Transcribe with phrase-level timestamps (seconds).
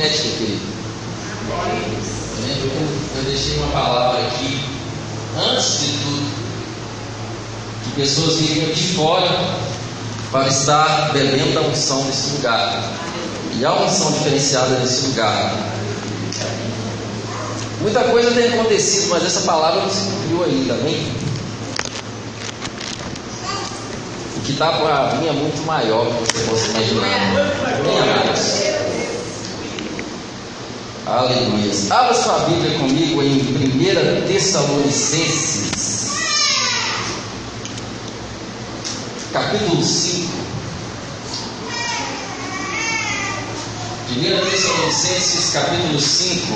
[0.00, 0.60] profética, querido.
[2.48, 4.60] Eu, eu deixei uma palavra aqui,
[5.36, 6.30] antes de tudo,
[7.84, 9.30] que pessoas viriam de fora
[10.30, 12.82] para estar bebendo da unção desse lugar.
[13.58, 15.54] E há uma unção diferenciada nesse lugar.
[17.80, 21.12] Muita coisa tem acontecido, mas essa palavra não se cumpriu ainda, amém?
[24.36, 27.52] O que está para mim é muito maior do que você possa imaginar.
[27.80, 28.89] Amém, amados?
[31.10, 31.72] Aleluia.
[31.90, 36.12] Abra sua Bíblia comigo em 1 Tessalonicenses,
[39.32, 40.30] capítulo 5.
[44.08, 46.46] 1 Tessalonicenses, capítulo 5.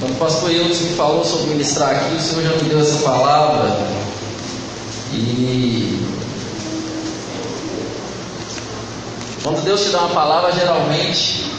[0.00, 2.98] Quando o pastor Eudes me falou sobre ministrar aqui, o Senhor já me deu essa
[3.04, 3.78] palavra.
[5.12, 6.21] E
[9.42, 11.50] quando Deus te dá uma palavra, geralmente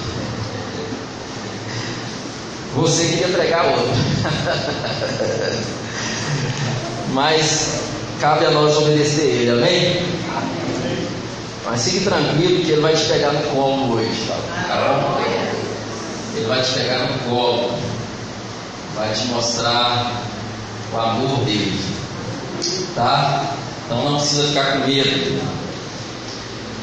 [2.75, 3.83] você queria pregar outra.
[7.13, 7.81] Mas
[8.19, 10.03] cabe a nós obedecer Ele, amém?
[11.65, 14.35] Mas fique tranquilo que Ele vai te pegar no colo hoje, tá?
[16.35, 17.93] Ele vai te pegar no colo
[18.95, 20.23] vai te mostrar
[20.93, 21.79] o amor dele,
[22.95, 23.55] tá?
[23.85, 25.62] Então não precisa ficar com medo.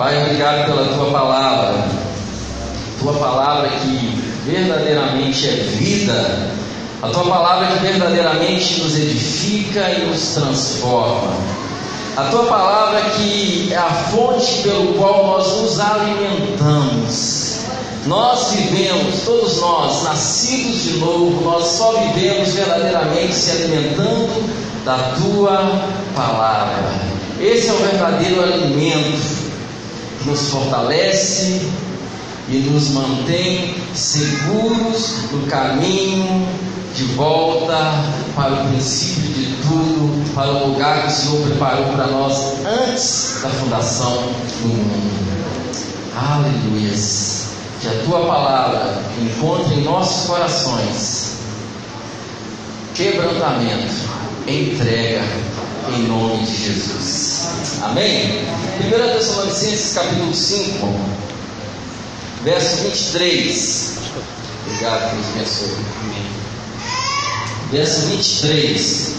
[0.01, 1.85] Pai, obrigado pela tua palavra,
[3.01, 6.49] tua palavra que verdadeiramente é vida,
[7.03, 11.35] a tua palavra que verdadeiramente nos edifica e nos transforma.
[12.17, 17.59] A tua palavra que é a fonte pelo qual nós nos alimentamos.
[18.07, 24.51] Nós vivemos, todos nós, nascidos de novo, nós só vivemos verdadeiramente se alimentando
[24.83, 25.79] da tua
[26.17, 26.91] palavra.
[27.39, 29.40] Esse é o verdadeiro alimento
[30.25, 31.71] nos fortalece
[32.49, 36.49] e nos mantém seguros no caminho
[36.95, 37.77] de volta
[38.35, 43.39] para o princípio de tudo, para o lugar que o Senhor preparou para nós antes
[43.43, 44.17] da fundação
[44.63, 45.21] do mundo.
[46.17, 46.91] Aleluia
[47.81, 51.37] que a tua palavra encontre em nossos corações.
[52.95, 53.95] Quebrantamento,
[54.47, 55.23] entrega
[55.95, 57.81] em nome de Jesus.
[57.83, 58.45] Amém?
[58.87, 60.87] 1 Tessalonicenses capítulo 5,
[62.45, 63.99] verso 23.
[64.67, 65.85] Obrigado, Deus abençoe.
[67.71, 69.15] Verso 23.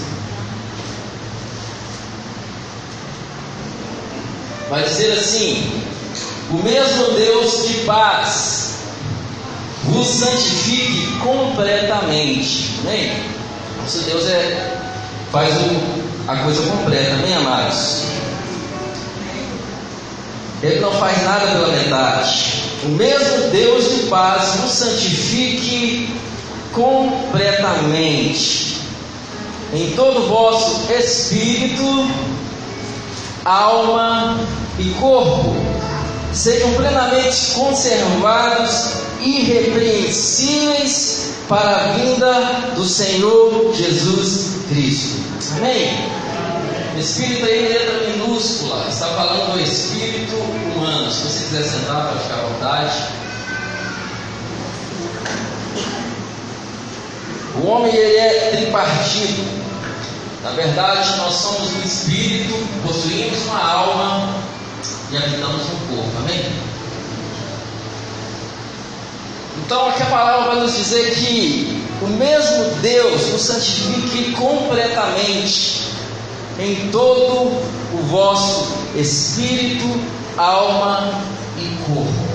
[4.70, 5.84] Vai dizer assim:
[6.50, 8.76] o mesmo Deus de paz
[9.84, 12.80] vos santifique completamente.
[12.82, 13.24] Amém?
[13.78, 14.78] Nosso Deus é,
[15.32, 18.02] faz o, a coisa completa, amém, amados?
[20.62, 22.62] Ele não faz nada pela metade.
[22.84, 26.14] O mesmo Deus de paz vos santifique
[26.72, 28.82] completamente
[29.74, 32.12] em todo o vosso espírito,
[33.46, 34.38] alma
[34.78, 35.56] e corpo
[36.34, 42.34] sejam plenamente conservados, irrepreensíveis para a vinda
[42.76, 45.31] do Senhor Jesus Cristo.
[45.58, 46.12] Amém?
[46.98, 51.12] Espírito aí letra minúscula, está falando do espírito humano.
[51.12, 52.98] Se você quiser sentar, pode ficar à vontade.
[57.62, 59.62] O homem ele é tripartido.
[60.44, 64.36] Na verdade, nós somos um espírito, possuímos uma alma
[65.12, 66.18] e habitamos no corpo.
[66.20, 66.52] Amém?
[69.66, 75.84] Então aqui a palavra vai nos dizer que o mesmo Deus nos santifique completamente
[76.58, 77.52] em todo
[77.94, 79.88] o vosso espírito,
[80.38, 81.14] alma
[81.58, 82.32] e corpo.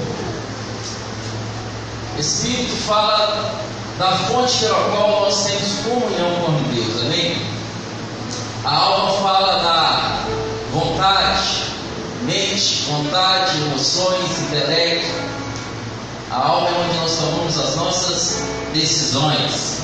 [2.18, 3.54] Espírito fala
[3.98, 7.36] da fonte pela qual nós temos comunhão com Deus, amém?
[8.64, 10.24] A alma fala da
[10.72, 11.64] vontade,
[12.22, 15.35] mente, vontade, emoções, intelecto.
[16.30, 18.42] A alma é onde nós tomamos as nossas
[18.74, 19.80] decisões.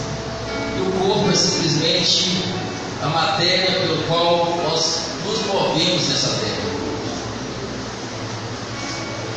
[0.76, 2.44] E o corpo é simplesmente
[3.02, 6.72] a matéria pelo qual nós nos movemos nessa terra.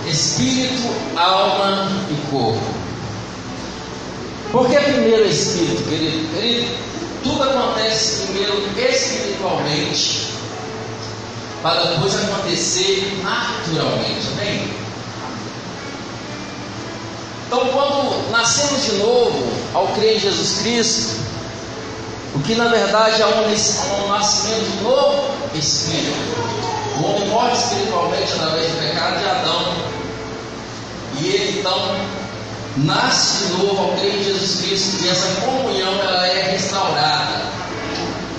[0.08, 2.76] Espírito, alma e corpo.
[4.52, 6.34] Por que primeiro espírito, querido?
[6.34, 6.78] Querido,
[7.24, 10.26] tudo acontece primeiro espiritualmente
[11.62, 14.85] para depois acontecer naturalmente, amém?
[17.56, 21.22] Então, quando nascemos de novo, ao crer em Jesus Cristo,
[22.34, 25.24] o que na verdade é um, um nascimento de novo
[25.54, 26.18] espírito.
[27.00, 29.16] O homem morre espiritualmente através do pecado
[31.18, 31.96] e a então
[32.76, 37.42] nasce de novo ao crer em Jesus Cristo e essa comunhão ela é restaurada.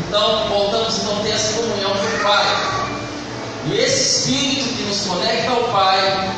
[0.06, 2.44] Então, voltamos então a ter essa comunhão com o Pai.
[3.64, 6.34] E esse Espírito que nos conecta ao Pai,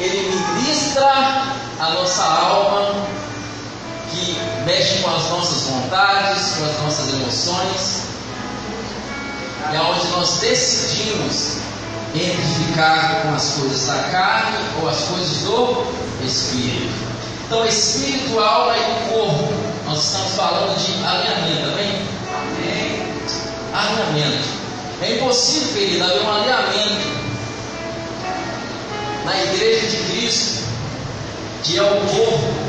[0.00, 2.94] ele ministra a nossa alma,
[4.10, 8.02] que mexe com as nossas vontades, com as nossas emoções,
[9.70, 11.58] e é onde nós decidimos
[12.14, 15.86] entre ficar com as coisas da carne ou as coisas do
[16.24, 17.08] Espírito.
[17.46, 19.54] Então, espírito, alma e corpo,
[19.86, 22.02] nós estamos falando de alinhamento, amém?
[22.34, 23.02] Amém.
[23.72, 24.48] Alinhamento.
[25.00, 27.08] É impossível, querido, haver um alinhamento
[29.24, 30.67] na igreja de Cristo,
[31.62, 32.68] que é o corpo,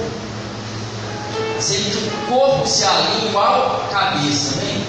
[1.59, 4.83] sem que o corpo se alinhe igual a cabeça, amém?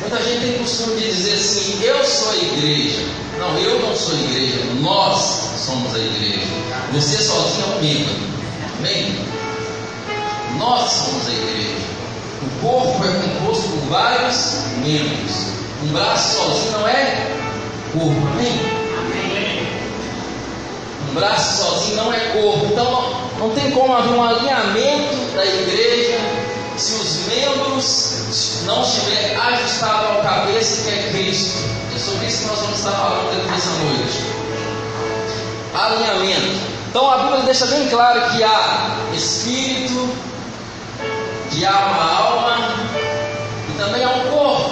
[0.00, 3.02] Muita gente tem costume de dizer assim: eu sou a igreja.
[3.38, 5.18] Não, eu não sou a igreja, nós
[5.64, 6.46] somos a igreja.
[6.92, 8.14] Você sozinho é um membro.
[8.78, 9.18] Amém?
[10.58, 11.76] Nós somos a igreja.
[12.42, 15.46] O corpo é composto por vários membros.
[15.82, 17.26] Um braço sozinho não é
[17.92, 18.28] corpo.
[18.34, 18.83] Amém?
[21.14, 22.66] Braço sozinho não é corpo.
[22.66, 26.18] Então não tem como haver um alinhamento da igreja
[26.76, 31.58] se os membros não estiverem ajustados ao cabeça que é Cristo.
[31.94, 34.34] É sobre isso que nós vamos estar falando nessa noite.
[35.72, 36.74] Alinhamento.
[36.88, 40.08] Então a Bíblia deixa bem claro que há espírito,
[41.50, 42.74] que há uma alma
[43.68, 44.70] e também há um corpo.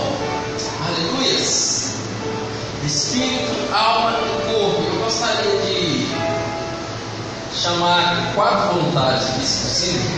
[0.88, 1.94] Aleluias.
[2.84, 4.82] Espírito, alma e corpo.
[4.92, 6.01] Eu gostaria de
[7.62, 10.10] chamar quatro voluntários aqui, se possível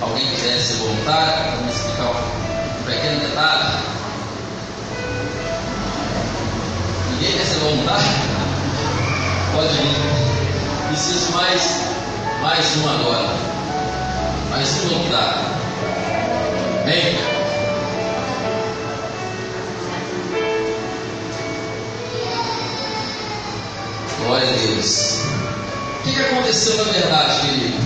[0.00, 3.74] alguém quiser ser voluntário, vamos explicar um pequeno detalhe.
[7.10, 8.06] Ninguém quer ser voluntário?
[9.52, 9.96] Pode vir.
[10.88, 11.80] Preciso mais,
[12.40, 13.28] mais um agora.
[14.48, 15.40] Mais um voluntário.
[16.86, 17.18] Vem.
[24.24, 25.49] Glória a Deus.
[26.10, 27.78] Que, que aconteceu na verdade, querido?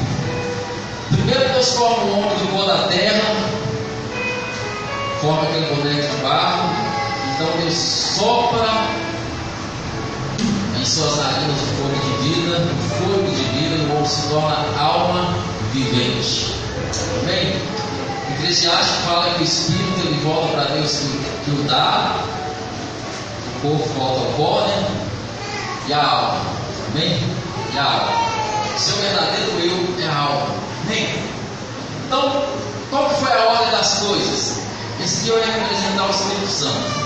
[1.11, 3.37] Primeiro Deus forma o homem do pó da terra,
[5.21, 6.71] forma aquele boneco de barro.
[7.35, 8.67] Então Deus sopra
[10.81, 14.29] em suas narinas o fogo de vida, o fogo de vida, e o homem se
[14.29, 15.35] torna alma
[15.73, 16.55] vivente.
[17.23, 17.55] Amém?
[18.39, 22.17] Eclesiastes fala que o espírito ele volta para Deus que, que o dá,
[23.57, 24.87] o corpo volta ao pó, né?
[25.89, 26.41] E a alma.
[26.95, 27.44] Amém?
[27.75, 28.79] E a alma.
[28.79, 30.55] Seu verdadeiro eu é a alma.
[30.85, 31.09] Amém?
[32.07, 32.45] Então,
[32.89, 34.59] qual foi a ordem das coisas?
[35.03, 37.05] Esse aqui vai representar o Espírito Santo.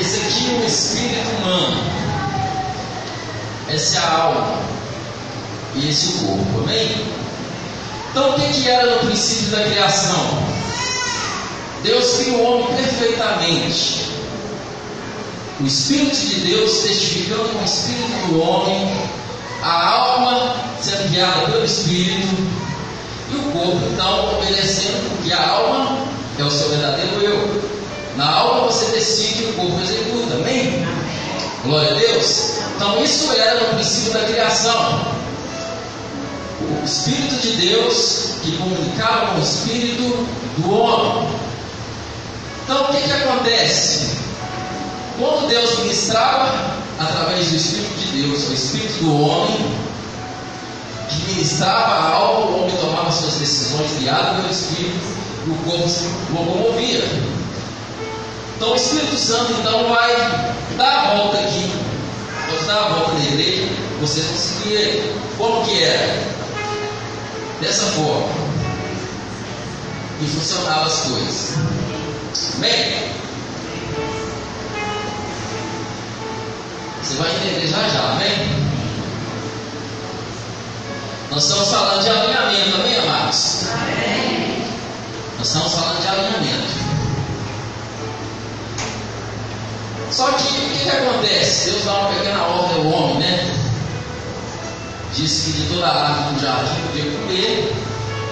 [0.00, 1.82] Esse aqui é o espírito humano.
[3.68, 4.58] Essa é a alma.
[5.74, 6.60] E esse é o corpo.
[6.60, 7.06] Amém?
[8.10, 10.42] Então, o que, que era no princípio da criação?
[11.82, 14.07] Deus criou o homem perfeitamente.
[15.60, 18.96] O Espírito de Deus testificando com o Espírito do homem
[19.60, 22.28] a alma sendo guiada pelo Espírito
[23.32, 25.98] e o corpo então obedecendo, porque a alma
[26.38, 27.62] é o seu verdadeiro eu.
[28.16, 30.86] Na alma você decide e o corpo executa, amém?
[31.64, 32.52] Glória a Deus.
[32.76, 35.16] Então isso era no princípio da criação.
[36.60, 40.26] O Espírito de Deus que comunicava com o Espírito
[40.58, 41.28] do homem.
[42.62, 44.27] Então o que, que acontece?
[45.18, 49.56] Quando Deus ministrava através do Espírito de Deus, o Espírito do homem,
[51.08, 55.18] que ministrava a alma, o homem tomava suas decisões guiado pelo Espírito
[55.50, 57.04] o corpo se locomovia.
[58.56, 60.16] Então o Espírito Santo então vai
[60.76, 61.72] dar a volta aqui,
[62.48, 63.68] vai dar a volta na igreja,
[64.00, 65.20] você conseguir ele.
[65.36, 66.28] Como que era?
[67.60, 68.28] Dessa forma.
[70.20, 71.54] E funcionavam as coisas.
[72.56, 73.18] Amém?
[77.02, 78.68] Você vai entender já já, amém?
[81.30, 83.68] Nós estamos falando de alinhamento, amém, amados?
[83.72, 84.64] Amém.
[85.38, 86.88] Nós estamos falando de alinhamento.
[90.10, 91.70] Só que o que, que acontece?
[91.70, 93.54] Deus dá uma pequena ordem ao homem, né?
[95.14, 97.76] Diz que de toda a árvore do jardim podia comer,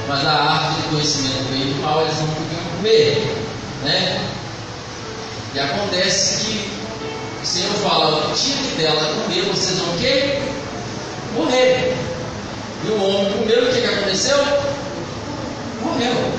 [0.08, 3.46] mas da árvore de conhecimento do bem e do mal eles não podiam comer,
[3.85, 4.28] né?
[5.54, 6.86] E acontece que
[7.47, 10.41] o Senhor fala, o que dela comer, vocês vão o quê?
[11.37, 11.97] Morrer.
[12.85, 14.37] E o homem comeu, o que, que aconteceu?
[15.81, 16.33] Morreu.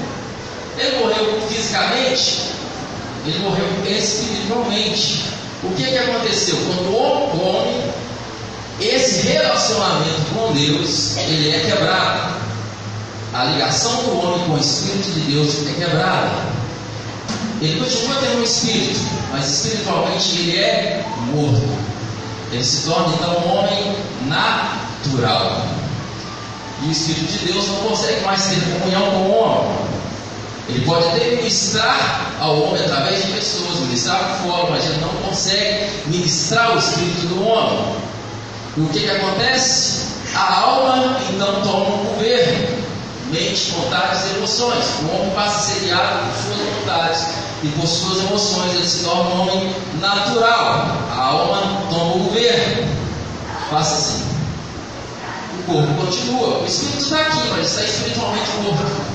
[0.78, 2.42] Ele morreu fisicamente,
[3.26, 5.24] ele morreu espiritualmente.
[5.64, 6.58] O que, que aconteceu?
[6.58, 7.92] Quando o homem come,
[8.82, 12.36] esse relacionamento com Deus, ele é quebrado.
[13.34, 16.57] A ligação do homem com o Espírito de Deus é quebrada.
[17.60, 19.00] Ele continua tendo um espírito,
[19.32, 21.78] mas espiritualmente ele é morto.
[22.52, 23.96] Ele se torna então um homem
[24.28, 25.66] natural.
[26.84, 29.88] E o Espírito de Deus não consegue mais ter comunhão com o homem.
[30.70, 35.90] Ele pode até ministrar ao homem através de pessoas, ministrar fora, mas ele não consegue
[36.06, 37.96] ministrar o Espírito do homem.
[38.78, 40.06] E o que, que acontece?
[40.36, 42.84] A alma então toma um governo,
[43.32, 44.86] mente, vontades e emoções.
[45.02, 49.04] O homem passa a ser guiado por suas vontades e por suas emoções, ele se
[49.04, 50.96] torna um homem natural.
[51.12, 52.88] A alma toma o governo.
[53.72, 54.24] Faça assim.
[55.60, 56.60] O corpo continua.
[56.60, 59.08] O espírito está aqui, mas está espiritualmente morto.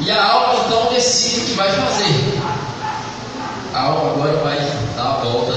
[0.00, 2.40] E a alma então decide o que vai fazer.
[3.74, 4.56] A alma agora vai
[4.96, 5.52] dar a volta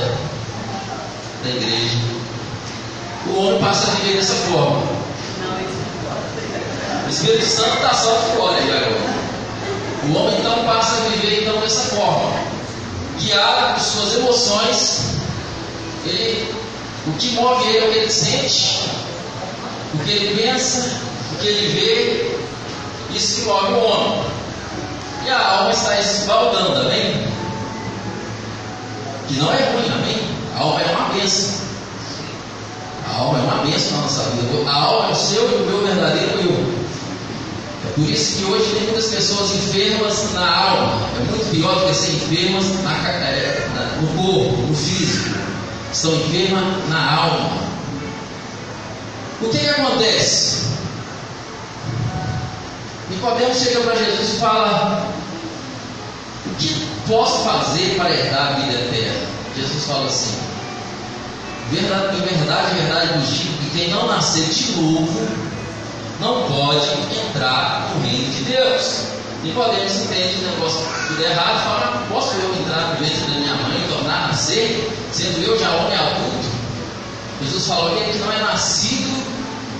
[1.43, 1.97] da igreja.
[3.27, 4.81] O homem passa a viver dessa forma.
[7.05, 9.26] O Espírito Santo está só fora agora.
[10.03, 12.33] O homem então passa a viver então dessa forma.
[13.19, 14.99] Guiado por suas emoções,
[16.05, 16.53] ele,
[17.07, 18.89] o que move ele é o que ele sente,
[19.93, 21.01] o que ele pensa,
[21.33, 22.39] o que ele vê,
[23.15, 24.23] isso que move o homem.
[25.25, 27.27] E a alma está esbaldando, amém?
[29.27, 30.17] Que não é ruim, amém?
[30.55, 31.55] A alma é uma bênção.
[33.09, 34.69] A alma é uma bênção na nossa vida.
[34.69, 36.86] A alma é o seu e o meu verdadeiro eu.
[37.97, 41.09] Por isso que hoje tem muitas pessoas enfermas na alma.
[41.15, 45.35] É muito pior do que ser enfermas na, é, na, no corpo, no físico.
[45.91, 47.57] Estão enfermas na alma.
[49.41, 50.67] O que, que acontece?
[53.09, 55.11] Nicodemo chega para Jesus e fala:
[56.45, 59.27] O que posso fazer para herdar a vida eterna?
[59.55, 60.37] Jesus fala assim:
[61.71, 65.46] verdade, verdade, verdade vos digo que quem não nascer de novo
[66.19, 69.01] não pode entrar no reino de Deus.
[69.43, 73.77] Nicodemo entende o negócio tudo errado e Posso eu entrar no ventre da minha mãe
[73.77, 76.49] e tornar nascer, sendo eu já homem adulto?
[77.41, 79.23] Jesus falou que ele não é nascido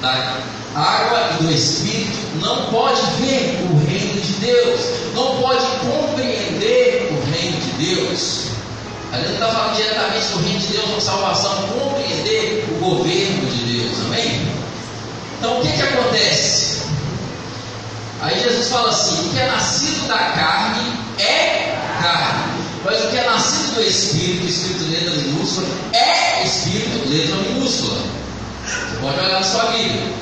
[0.02, 0.38] da
[0.76, 4.82] água e do Espírito não pode ver o reino de Deus,
[5.16, 8.48] não pode compreender o reino de Deus.
[9.12, 13.80] A gente está falando diretamente do reino de Deus, com salvação, compreender o governo de
[13.80, 14.57] Deus, amém?
[15.38, 16.82] Então o que, que acontece?
[18.22, 22.54] Aí Jesus fala assim: o que é nascido da carne é carne,
[22.84, 27.98] mas o que é nascido do Espírito, Espírito letra minúscula, é Espírito letra minúscula.
[28.66, 30.14] Você pode olhar na sua Bíblia.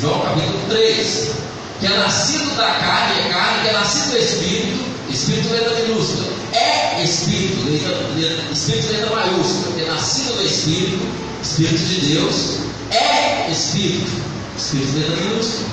[0.00, 1.30] João capítulo 3.
[1.80, 6.26] Que é nascido da carne é carne, que é nascido do Espírito, Espírito letra minúscula.
[6.52, 11.06] É Espírito, letra, letra, Espírito letra maiúscula, que é nascido do Espírito,
[11.42, 12.68] Espírito de Deus.
[12.90, 14.10] É Espírito,
[14.56, 15.68] Espírito letra minúscula.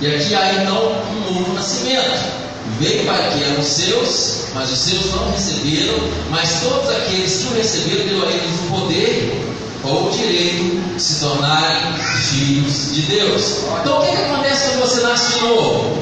[0.00, 2.44] E aqui há então um novo nascimento.
[2.78, 5.98] Veio para que eram seus, mas os seus não receberam,
[6.30, 9.44] mas todos aqueles que o receberam deu a eles o poder
[9.84, 11.92] ou o direito de se tornarem
[12.30, 13.58] filhos de Deus.
[13.80, 15.98] Então o que, que acontece quando você nasce de novo?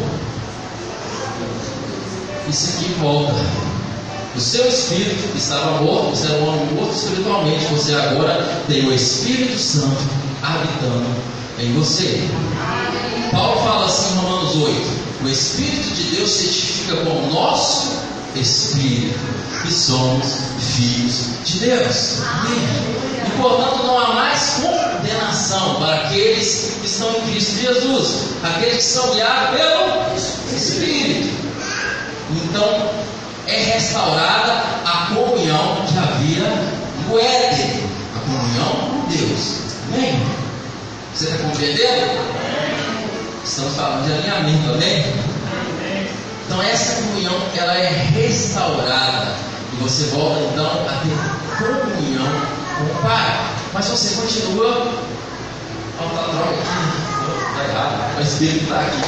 [2.49, 3.72] Isso aqui volta.
[4.35, 8.95] O seu espírito estava morto, você era um homem morto espiritualmente, você agora tem o
[8.95, 9.99] Espírito Santo
[10.43, 11.05] habitando
[11.59, 12.29] em você.
[13.31, 17.99] Paulo fala assim em Romanos 8: o Espírito de Deus certifica com o nosso
[18.35, 19.19] Espírito
[19.63, 20.39] que somos
[20.77, 22.23] filhos de Deus.
[22.23, 23.27] Amém.
[23.27, 28.09] E portanto não há mais condenação para aqueles que estão em Cristo Jesus,
[28.43, 31.29] aqueles que são guiados pelo Espírito.
[32.31, 32.91] Então
[33.47, 36.49] é restaurada a comunhão que havia
[37.09, 37.85] no Éden,
[38.17, 39.59] a comunhão com Deus.
[39.89, 40.23] Amém?
[41.15, 42.33] Você está compreendendo?
[43.45, 45.05] Estamos falando de alinhamento, amém?
[46.47, 49.35] Então essa comunhão ela é restaurada
[49.73, 52.33] e você volta então a ter comunhão
[52.79, 53.41] com o Pai.
[53.73, 54.93] Mas você continua.
[55.99, 57.51] Ó, tá droga aqui.
[57.51, 58.19] Está errado.
[58.19, 58.99] O Espírito está aqui.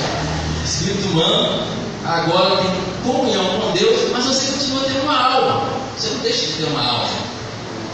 [0.60, 2.70] O Espírito humano agora tem
[3.04, 5.68] comunhão com Deus, mas você continua tendo uma alma.
[5.96, 7.08] Você não deixa de ter uma alma.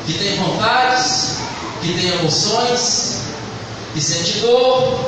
[0.06, 1.36] Que tem vontades,
[1.80, 3.20] que tem emoções,
[3.92, 4.98] que sente dor.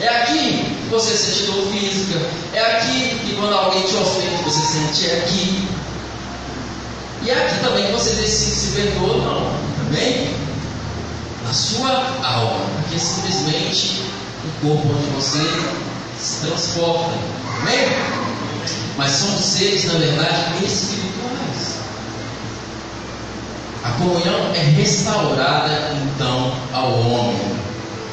[0.00, 2.20] É aqui que você sente dor física.
[2.52, 5.68] É aqui que quando alguém te ofende, você sente é aqui.
[7.22, 9.64] E é aqui também que você decide se perdoa ou não.
[9.86, 10.34] Amém?
[11.44, 11.90] Na sua
[12.22, 14.02] alma, porque é simplesmente
[14.44, 15.38] o corpo onde você
[16.18, 17.12] se transporta.
[17.60, 18.23] Amém?
[18.96, 21.78] Mas somos seres, na verdade, espirituais.
[23.82, 27.54] A comunhão é restaurada então ao homem.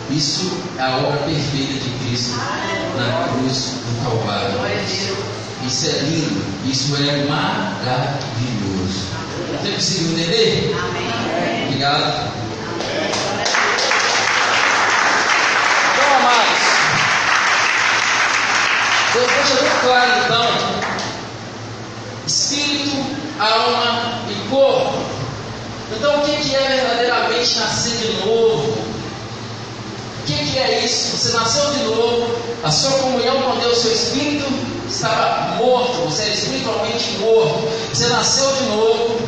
[0.10, 2.36] Isso é a obra perfeita de Cristo
[2.98, 4.60] na cruz do Calvário.
[5.66, 9.06] Isso é lindo, isso é maravilhoso.
[9.62, 10.76] Você conseguiu entender?
[11.68, 12.32] Obrigado.
[15.94, 16.60] Então, amados,
[19.14, 20.71] Deus deixa bem claro então:
[22.32, 22.96] espírito,
[23.40, 24.94] alma e corpo.
[25.96, 28.72] Então, o que é verdadeiramente nascer de novo?
[30.22, 31.18] O que é isso?
[31.18, 34.46] Você nasceu de novo, a sua comunhão com Deus, seu espírito
[34.88, 37.68] estava morto, você é espiritualmente morto.
[37.94, 39.20] Você nasceu de novo,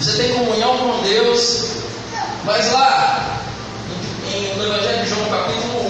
[0.00, 1.66] você tem comunhão com Deus,
[2.44, 3.38] mas lá,
[4.34, 5.86] em, no Evangelho de João, capítulo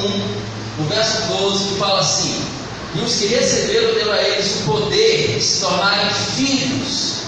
[0.79, 2.52] 1, no verso 12, que fala assim:
[2.95, 7.23] E os que receberam deu a eles o poder de se tornarem filhos.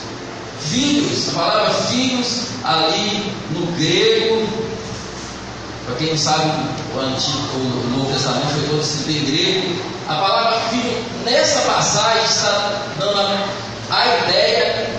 [0.71, 4.65] Filhos, a palavra filhos ali no grego
[5.85, 6.51] para quem não sabe,
[6.95, 9.83] o Antigo, o Novo Testamento foi todo escrito em grego.
[10.09, 13.45] A palavra filho, nessa passagem, está dando
[13.91, 14.91] a ideia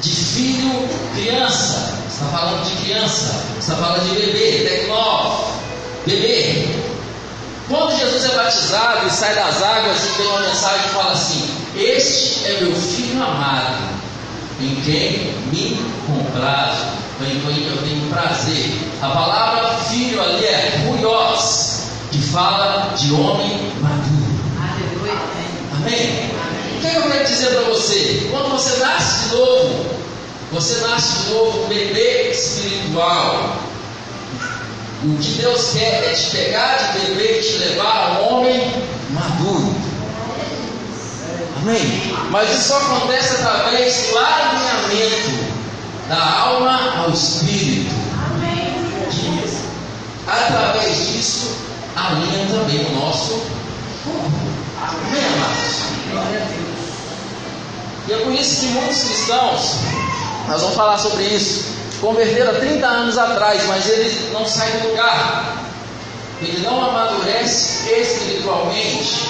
[0.00, 1.94] de filho, criança.
[2.10, 3.40] Está falando de criança.
[3.58, 5.44] Está falando de bebê, tecnó,
[6.06, 6.81] bebê.
[7.68, 11.50] Quando Jesus é batizado e sai das águas e tem uma mensagem que fala assim:
[11.76, 13.78] Este é meu filho amado,
[14.60, 15.76] em quem me
[16.06, 18.78] comprazo eu tenho prazer.
[19.00, 24.32] A palavra filho ali é ruios, que fala de homem maduro.
[25.76, 26.30] Amém?
[26.76, 28.28] O que eu quero dizer para você?
[28.30, 29.86] Quando você nasce de novo,
[30.52, 33.56] você nasce de novo bebê espiritual.
[35.04, 38.72] O que Deus quer é te pegar de bebê e te levar a um homem
[39.10, 39.74] maduro.
[41.60, 42.16] Amém?
[42.30, 45.52] Mas isso acontece através do alinhamento
[46.08, 47.92] da alma ao espírito.
[49.10, 49.44] Que,
[50.28, 51.56] através disso,
[51.96, 53.42] alinha também o nosso
[54.04, 54.30] corpo.
[54.82, 55.82] Amém, amados?
[58.06, 59.76] E é por isso que muitos cristãos,
[60.48, 61.71] nós vamos falar sobre isso,
[62.02, 65.56] converteram há 30 anos atrás, mas ele não sai do lugar.
[66.42, 69.20] Ele não amadurece espiritualmente,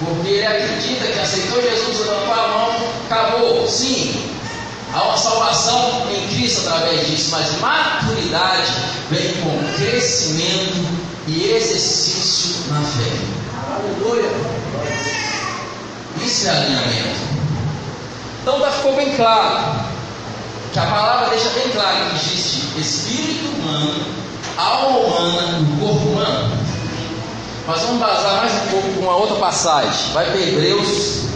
[0.00, 2.76] porque ele acredita que aceitou Jesus, levantou a mão,
[3.08, 3.66] acabou.
[3.68, 4.32] Sim,
[4.92, 8.72] Há uma salvação em Cristo através disso, mas maturidade
[9.10, 10.86] vem com crescimento
[11.26, 13.10] e exercício na fé.
[13.74, 14.30] Aleluia!
[16.24, 17.18] Isso é alinhamento.
[18.40, 19.93] Então tá, ficou bem claro
[20.74, 23.94] que a palavra deixa bem claro que existe espírito humano,
[24.56, 26.58] alma humana corpo humano.
[27.64, 30.12] Mas vamos basar mais um pouco com uma outra passagem.
[30.12, 31.26] Vai para Hebreus,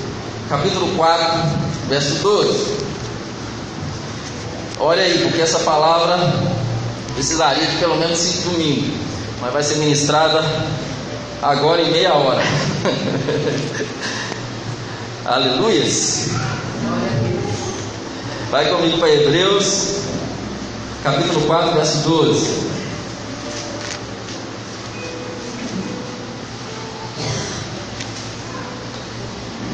[0.49, 1.39] capítulo 4,
[1.89, 2.79] verso 12.
[4.81, 6.19] Olha aí, porque essa palavra
[7.15, 8.91] precisaria de pelo menos cinco domingos,
[9.41, 10.45] mas vai ser ministrada
[11.41, 12.43] agora em meia hora.
[15.25, 16.31] Aleluias.
[18.51, 20.05] Vai comigo para Hebreus,
[21.05, 22.69] capítulo 4, verso 12.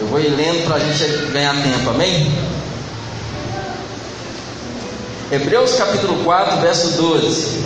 [0.01, 2.37] Eu vou ir lendo para a gente ganhar tempo, amém?
[5.31, 7.63] Hebreus capítulo 4, verso 12.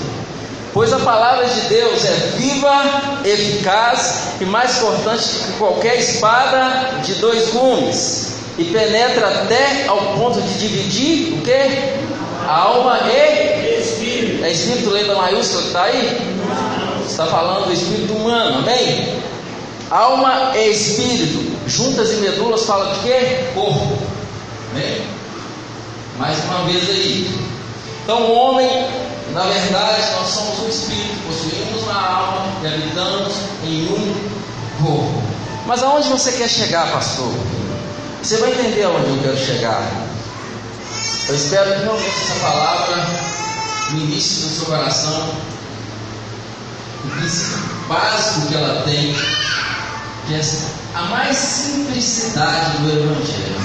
[0.75, 7.15] Pois a palavra de Deus é viva, eficaz e mais cortante que qualquer espada de
[7.15, 12.47] dois gumes, e penetra até ao ponto de dividir o que?
[12.47, 14.45] A alma e espírito.
[14.45, 16.19] É espírito letra maiúscula que está aí?
[17.07, 19.23] Está falando do espírito humano, amém?
[19.91, 23.45] Alma e espírito, juntas e medulas, fala de quê?
[23.55, 23.99] Corpo.
[24.73, 25.03] Amém?
[26.19, 27.31] Mais uma vez aí.
[28.03, 28.69] Então, o homem,
[29.33, 33.33] na verdade, nós somos um espírito, possuímos uma alma e habitamos
[33.65, 34.15] em um
[34.85, 35.23] corpo.
[35.67, 37.33] Mas aonde você quer chegar, pastor?
[38.29, 39.91] Você vai entender aonde eu quero chegar.
[41.31, 42.97] Eu espero que realmente essa palavra
[43.93, 45.31] no seu coração
[47.07, 49.15] o princípio básico que ela tem,
[50.27, 50.43] que é
[50.95, 53.57] a mais simplicidade do Evangelho.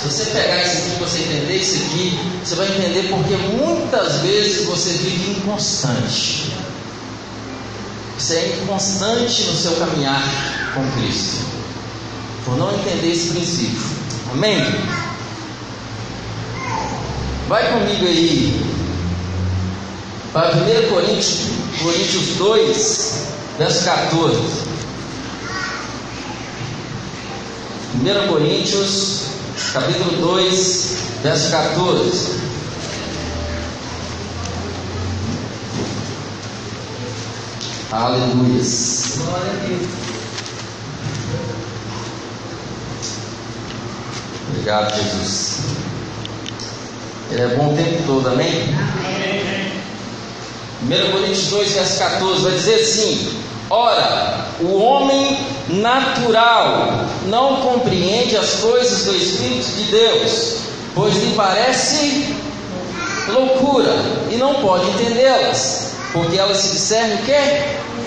[0.00, 4.64] Se você pegar isso aqui, você entender isso aqui, você vai entender porque muitas vezes
[4.64, 6.54] você vive inconstante.
[8.18, 10.22] Você é inconstante no seu caminhar
[10.74, 11.53] com Cristo,
[12.44, 13.82] por não entender esse princípio.
[14.32, 14.58] Amém?
[17.48, 18.64] Vai comigo aí
[20.32, 21.40] para 1 Coríntios,
[21.82, 23.26] Coríntios 2,
[23.58, 24.38] verso 14.
[27.94, 29.24] 1 Coríntios
[29.72, 32.30] capítulo 2, verso 14.
[37.90, 38.62] Aleluia.
[39.16, 40.13] Glória a Deus.
[44.64, 45.58] Obrigado, Jesus.
[47.30, 48.74] Ele é bom o tempo todo, amém?
[50.88, 51.06] Amém.
[51.06, 58.54] 1 Coríntios 2, verso 14, vai dizer assim: Ora, o homem natural não compreende as
[58.54, 60.56] coisas do Espírito de Deus,
[60.94, 62.34] pois lhe parece
[63.28, 63.94] loucura
[64.30, 67.64] e não pode entendê-las, porque elas se discernem o quê?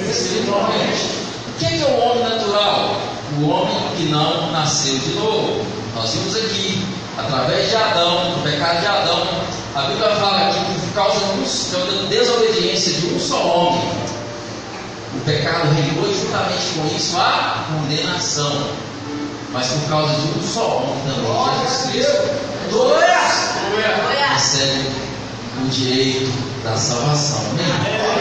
[0.10, 1.06] Espiritualmente.
[1.50, 3.00] O que é, o homem natural?
[3.40, 5.78] O homem que não nasceu de novo.
[5.98, 6.86] Nós vimos aqui,
[7.18, 9.28] através de Adão, do pecado de Adão,
[9.74, 13.90] a Bíblia fala aqui que por causa da desobediência de um só homem,
[15.16, 18.68] o pecado reinou e juntamente com isso a condenação.
[19.52, 22.30] Mas por causa de um só homem também, Jesus Cristo,
[22.70, 23.02] todos
[24.34, 24.92] recebem
[25.64, 26.32] o direito
[26.64, 27.42] da salvação.
[27.50, 27.66] Amém?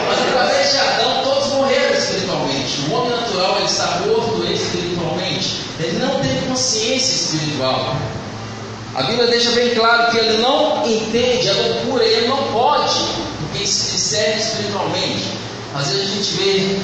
[0.07, 1.36] Mas através de Adão, todos
[1.67, 2.81] morreram espiritualmente.
[2.89, 5.61] O homem natural ele está morto espiritualmente.
[5.79, 7.95] Ele não tem consciência espiritual.
[8.95, 12.99] A Bíblia deixa bem claro que ele não entende a loucura, ele não pode,
[13.39, 15.25] porque se discerne espiritualmente.
[15.75, 16.79] Às vezes a gente vê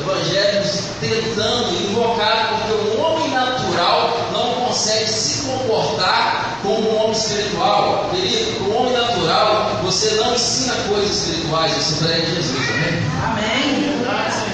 [0.00, 8.10] evangélicos tentando invocar, porque o homem natural não consegue se comportar como um homem espiritual.
[8.10, 13.02] Querido, o homem natural, você não ensina coisas espirituais, você prega Jesus, amém?
[13.22, 14.04] Amém.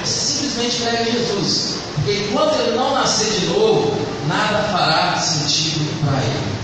[0.05, 1.76] Você simplesmente prega Jesus.
[1.94, 3.96] Porque enquanto ele não nascer de novo,
[4.29, 6.61] nada fará sentido para ele.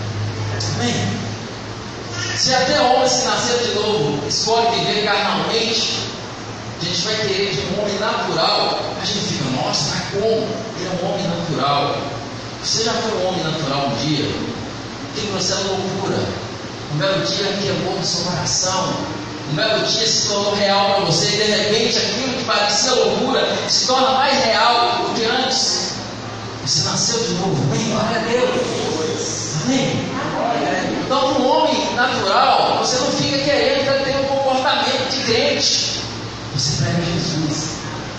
[0.75, 2.37] Amém?
[2.37, 6.03] Se até homem se nascer de novo escolhe viver carnalmente,
[6.79, 8.79] a gente vai querer de um homem natural.
[9.01, 10.47] A gente fica, nossa, mas como?
[10.77, 11.97] Ele é um homem natural.
[12.63, 14.27] Você já foi um homem natural um dia?
[15.15, 16.19] Que você é loucura.
[16.95, 18.95] Um belo dia quebrou no seu coração.
[19.51, 23.47] Um belo dia se tornou real para você e de repente aquilo que parecia loucura
[23.69, 25.93] se torna mais real do que antes.
[26.65, 27.63] Você nasceu de novo.
[27.71, 27.91] Amém?
[27.91, 29.27] Glória a Deus.
[29.65, 30.07] Amém?
[31.05, 36.01] Então, para um homem natural, você não fica querendo ter um comportamento de crente.
[36.55, 37.77] Você prega Jesus.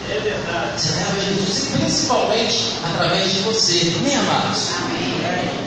[0.10, 0.82] É verdade.
[0.82, 3.94] Você leva Jesus, principalmente através de você.
[3.98, 4.70] Amém, amados?
[4.78, 5.67] Amém.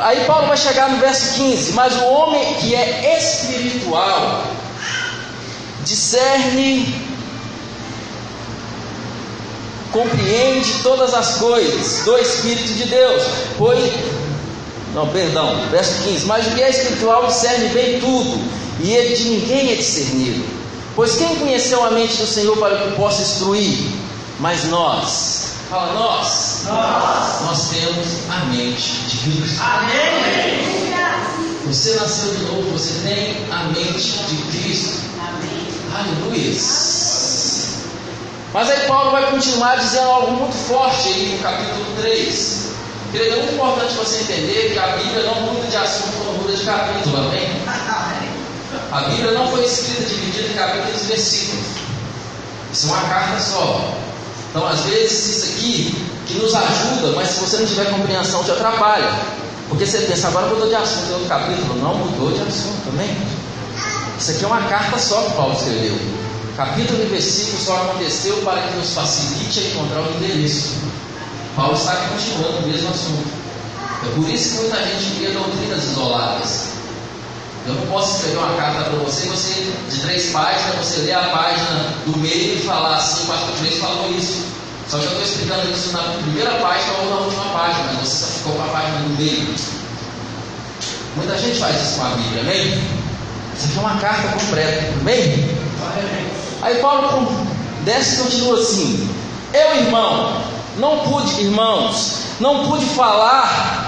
[0.00, 4.44] Aí Paulo vai chegar no verso 15: Mas o homem que é espiritual
[5.84, 6.94] discerne,
[9.90, 13.22] compreende todas as coisas do Espírito de Deus,
[13.56, 13.92] pois.
[14.94, 18.40] Não, perdão, verso 15: Mas o que é espiritual discerne bem tudo,
[18.80, 20.44] e ele de ninguém é discernido.
[20.94, 23.78] Pois quem conheceu a mente do Senhor para que possa instruir?
[24.40, 29.62] Mas nós, fala nós, nós, nós temos a mente de Cristo.
[29.62, 30.88] Amém.
[31.66, 35.00] Você nasceu de novo, você tem a mente de Cristo.
[35.20, 35.68] Amém.
[35.94, 36.52] Aleluia.
[38.54, 42.68] Mas aí Paulo vai continuar dizendo algo muito forte aí no capítulo 3.
[43.12, 46.56] Querido, é muito importante você entender que a Bíblia não muda de assunto quando muda
[46.56, 47.48] de capítulo, amém?
[48.90, 51.66] A Bíblia não foi escrita dividida em capítulos e versículos.
[52.72, 54.07] Isso é uma carta só.
[54.58, 55.94] Então, às vezes, isso aqui
[56.26, 59.08] que nos ajuda, mas se você não tiver compreensão, te atrapalha.
[59.68, 61.80] Porque você pensa, agora mudou de assunto outro capítulo.
[61.80, 63.16] Não mudou de assunto também.
[64.18, 65.96] Isso aqui é uma carta só que Paulo escreveu.
[66.56, 70.72] Capítulo e versículo só aconteceu para que nos facilite a encontrar o endereço.
[71.54, 73.28] Paulo está continuando o mesmo assunto.
[74.06, 76.67] É por isso que muita gente cria doutrinas isoladas.
[77.68, 81.28] Eu não posso escrever uma carta para você, você de três páginas, você lê a
[81.28, 84.46] página do meio e falar assim, o pastor Cleide falou isso.
[84.88, 88.24] Só que eu estou explicando isso na primeira página ou na última página, mas você
[88.24, 89.54] só ficou com a página do meio.
[91.16, 92.82] Muita gente faz isso com a Bíblia, amém?
[93.54, 95.58] Isso aqui é uma carta completa, amém?
[96.62, 97.28] Aí Paulo
[97.84, 99.10] desce e continua assim:
[99.52, 100.42] Eu, irmão,
[100.78, 103.87] não pude, irmãos, não pude falar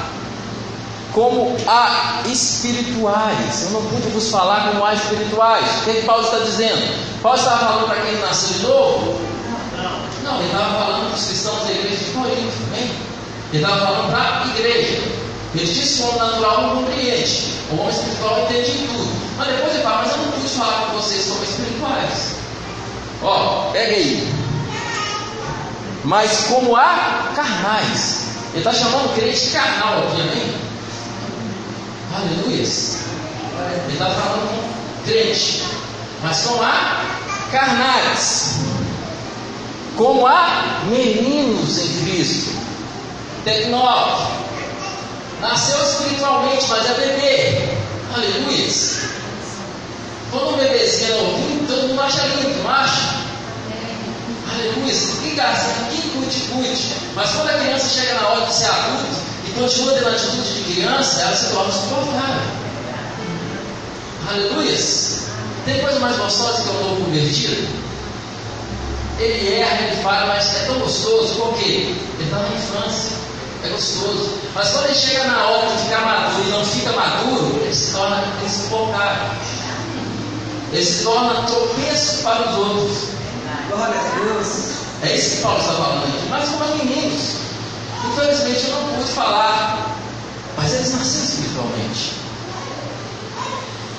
[1.12, 3.64] como a espirituais.
[3.64, 5.66] Eu não pude vos falar como a espirituais.
[5.80, 7.22] O que, é que Paulo está dizendo?
[7.22, 9.20] Paulo estava falando para quem nasceu de novo?
[10.22, 10.36] Não.
[10.38, 12.90] Ele estava falando para os cristãos da igreja de Corinto, hein?
[13.52, 15.02] Ele estava falando para a igreja.
[15.54, 17.54] Ele disse que o homem natural não compreende.
[17.70, 19.08] O homem espiritual entende tudo.
[19.36, 22.34] Mas depois ele fala, mas eu não pude falar com vocês como espirituais.
[23.22, 24.32] Ó, pega aí.
[26.04, 28.26] Mas como a carnais.
[28.52, 30.69] Ele está chamando o crente carnal aqui, amém?
[32.12, 32.56] Aleluia.
[32.56, 35.62] Ele está falando com crente,
[36.22, 37.04] mas com a
[37.52, 38.56] carnais,
[39.96, 42.58] como a meninos em Cristo,
[43.44, 44.28] tecnólogos.
[45.40, 47.68] Nasceu espiritualmente, mas é bebê.
[48.14, 48.68] Aleluia.
[50.30, 53.19] Quando um bebezinho é novinho, todo mundo acha lindo, não acha?
[54.60, 54.94] Aleluia.
[55.22, 56.94] Que graça, que cuide, cuide.
[57.14, 59.06] Mas quando a criança chega na hora de ser adulto
[59.46, 62.42] e continua tendo atitude de criança, ela se torna suportável.
[64.28, 64.78] Aleluia.
[65.64, 67.68] Tem coisa mais gostosa que um novo convertido?
[69.18, 71.94] Ele erra, ele fala, mas é tão gostoso, por quê?
[72.18, 73.16] Ele está na infância,
[73.64, 74.30] é gostoso.
[74.54, 77.92] Mas quando ele chega na hora de ficar maduro e não fica maduro, ele se
[77.92, 79.30] torna insuportável.
[80.72, 83.19] Ele se torna tropeço para os outros.
[83.70, 84.80] Glória a Deus.
[85.02, 86.26] É isso que Paulo está falando aqui.
[86.28, 87.36] Mas como meninos,
[88.04, 89.96] infelizmente eu não pude falar,
[90.56, 92.12] mas eles nasceram espiritualmente.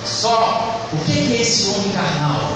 [0.05, 2.51] Só o que é esse homem carnal?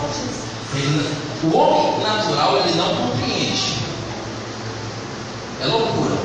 [0.75, 1.09] Ele,
[1.43, 3.79] o homem natural ele não compreende.
[5.61, 6.17] É loucura.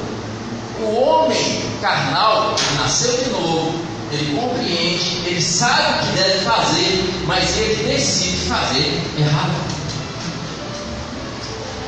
[0.80, 3.74] O homem carnal nasceu de novo,
[4.10, 9.79] ele compreende, ele sabe o que deve fazer, mas ele decide fazer errado.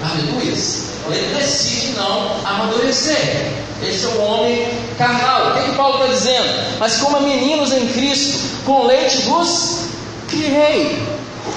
[0.02, 0.52] Aleluia.
[1.10, 3.52] Ele decide não amadurecer.
[3.82, 5.50] Esse é o homem carnal.
[5.50, 6.78] O que, que Paulo está dizendo?
[6.78, 9.86] Mas como meninos em Cristo, com leite vos
[10.28, 11.02] criei,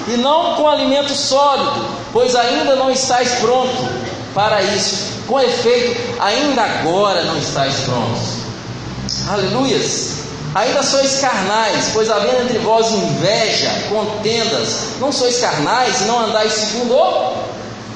[0.07, 3.87] e não com alimento sólido, pois ainda não estáis pronto
[4.33, 5.15] para isso.
[5.27, 8.45] Com efeito, ainda agora não estáis prontos.
[9.29, 10.15] Aleluias.
[10.53, 16.53] Ainda sois carnais, pois havendo entre vós inveja, contendas, não sois carnais e não andais
[16.53, 16.95] segundo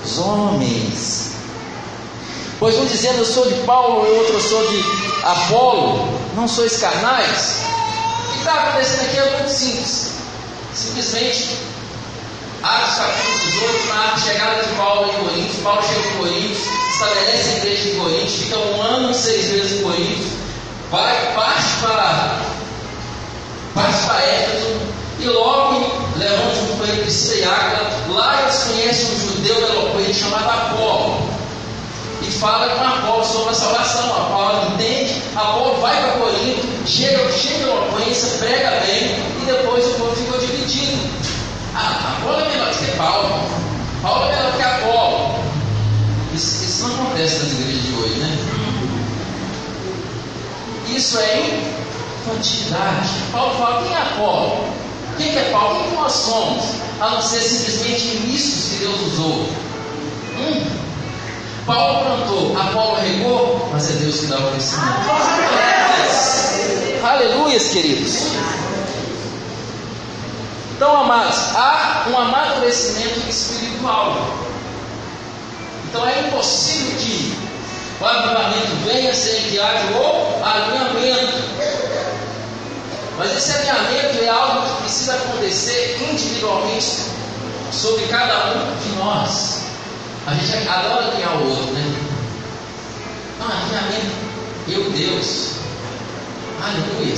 [0.10, 1.32] os homens.
[2.60, 4.84] Pois um dizendo eu sou de Paulo e outro eu sou de
[5.24, 7.62] Apolo, não sois carnais?
[8.26, 10.12] O que está acontecendo aqui é muito simples.
[10.74, 11.58] Simplesmente,
[12.64, 16.60] Atos capítulo 18, na chegada de Paulo em Corinto, Paulo chega em Corinto,
[16.92, 20.28] estabelece a igreja em Corinto, fica um ano e seis meses em Corinto,
[20.92, 22.42] vai, parte para,
[23.74, 29.58] parte para Éfeso, e logo levam junto com ele Priscila lá eles conhecem um judeu
[29.70, 31.30] eloquente chamado Apolo,
[32.22, 34.06] e fala com Apolo sobre a salvação.
[34.18, 39.92] Apolo entende, Apolo vai para Corinto, chega cheio de eloquência, prega bem, e depois o
[39.92, 40.98] povo ficou dividido.
[41.76, 43.40] Ah, Apolo é melhor do que Paulo.
[44.02, 45.36] Paulo é melhor do que Apolo.
[46.34, 48.38] Isso, isso não acontece nas igrejas de hoje, né?
[50.88, 51.62] Isso é
[52.26, 53.10] infantilidade.
[53.32, 54.80] Paulo fala, quem é Apolo?
[55.20, 55.84] Quem é Paulo?
[55.84, 56.64] Quem nós somos?
[57.02, 59.50] A não ser simplesmente ministros que Deus usou.
[60.40, 60.66] Hum.
[61.66, 65.10] Paulo plantou, Apolo regou, mas é Deus que dá o crescimento.
[67.04, 68.28] Aleluias, queridos.
[70.76, 74.16] Então, amados, há um amadurecimento espiritual.
[75.90, 77.38] Então é impossível que
[78.00, 81.59] o avivamento venha sem que haja o alinhamento.
[83.20, 86.88] Mas esse alinhamento é algo que precisa acontecer individualmente
[87.70, 89.60] sobre cada um de nós.
[90.26, 91.84] A gente adora alinhar o outro, né?
[93.38, 94.16] Não, alinhamento,
[94.70, 95.56] eu, Deus.
[96.64, 97.14] Aleluia.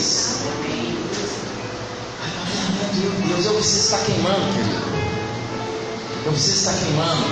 [2.24, 3.46] Alinhamento, eu, Deus.
[3.46, 4.82] Eu preciso estar queimando, querido.
[6.26, 7.26] Eu preciso estar queimando.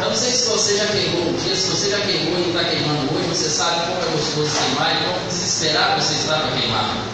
[0.00, 2.48] Eu não sei se você já queimou um dia, se você já queimou e não
[2.48, 6.50] está queimando hoje, você sabe como é gostoso queimar e como desesperado você está para
[6.50, 7.11] queimar.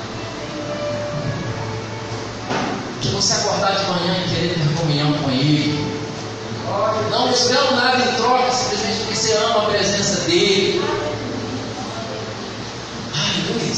[3.21, 5.99] Você acordar de manhã e querer ter comunhão com Ele.
[7.11, 10.81] Não buscando nada em troca, simplesmente porque você ama a presença dEle.
[13.13, 13.75] Aleluia.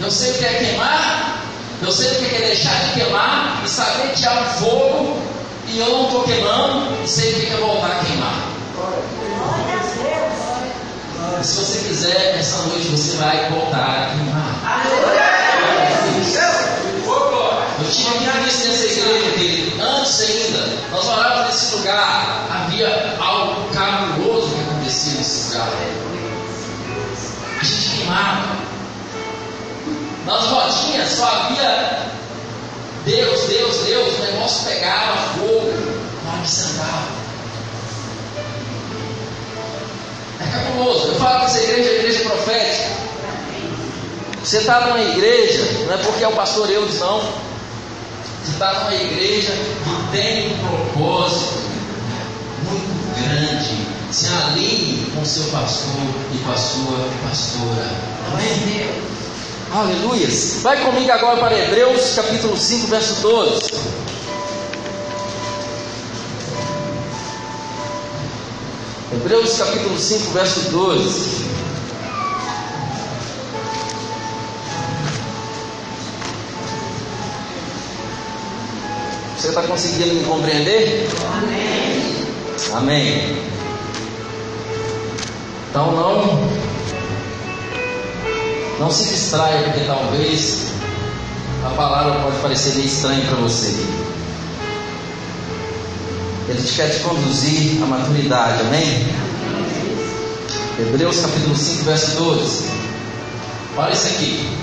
[0.00, 1.42] Eu sei o que é queimar,
[1.80, 5.22] eu sei o que é deixar de queimar e saber há um fogo
[5.68, 8.48] e eu não estou queimando e sei o que é voltar a queimar.
[11.40, 14.42] E se você quiser, essa noite você vai voltar a queimar.
[16.34, 16.61] Eu
[18.00, 24.60] aqui visto nessa igreja, querido, antes ainda, nós orávamos nesse lugar, havia algo cabuloso que
[24.60, 25.68] acontecia nesse lugar.
[27.60, 28.62] A gente queimava.
[30.26, 32.12] Nas rodinhas só havia
[33.04, 36.02] Deus, Deus, Deus, o negócio pegava fogo
[36.32, 37.08] hora que sentava.
[40.40, 41.08] É cabuloso.
[41.08, 42.88] Eu falo que essa igreja é igreja profética.
[44.42, 47.51] Você está numa igreja, não é porque é o pastor Eudes, não.
[48.48, 51.62] Está numa igreja que tem um propósito
[52.68, 53.86] muito grande.
[54.10, 55.94] Se alinhe com seu pastor
[56.34, 57.90] e com a sua pastora.
[58.32, 58.90] Amém?
[59.72, 60.28] Aleluia.
[60.60, 63.72] Vai comigo agora para Hebreus capítulo 5, verso 12.
[69.12, 71.51] Hebreus capítulo 5, verso 12.
[79.42, 81.08] Você está conseguindo me compreender?
[81.36, 82.14] Amém.
[82.74, 83.36] Amém.
[85.68, 86.48] Então não
[88.78, 90.68] não se distraia porque talvez
[91.66, 93.74] a palavra pode parecer meio estranha para você.
[96.48, 99.08] Ele quer te conduzir à maturidade, amém?
[100.78, 102.64] Hebreus capítulo 5, verso 12.
[103.76, 104.61] Olha isso aqui.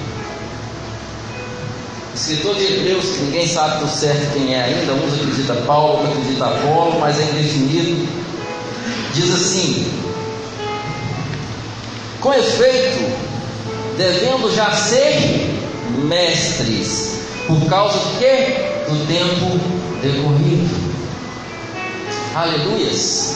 [2.20, 6.18] Escritor de Hebreus, que ninguém sabe por certo quem é ainda, uns acreditam Paulo, outros
[6.18, 8.08] acreditam Apolo, mas é indefinido.
[9.14, 9.88] Diz assim:
[12.20, 13.10] Com efeito,
[13.98, 15.50] devendo já ser
[16.10, 18.56] mestres, por causa do quê?
[18.90, 19.58] Do tempo
[20.02, 20.70] decorrido.
[22.36, 23.36] Aleluias.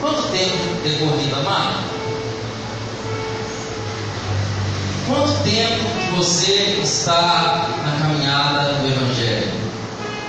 [0.00, 1.89] Quanto tempo decorrido, amado?
[5.10, 9.50] Quanto tempo que você está na caminhada do Evangelho?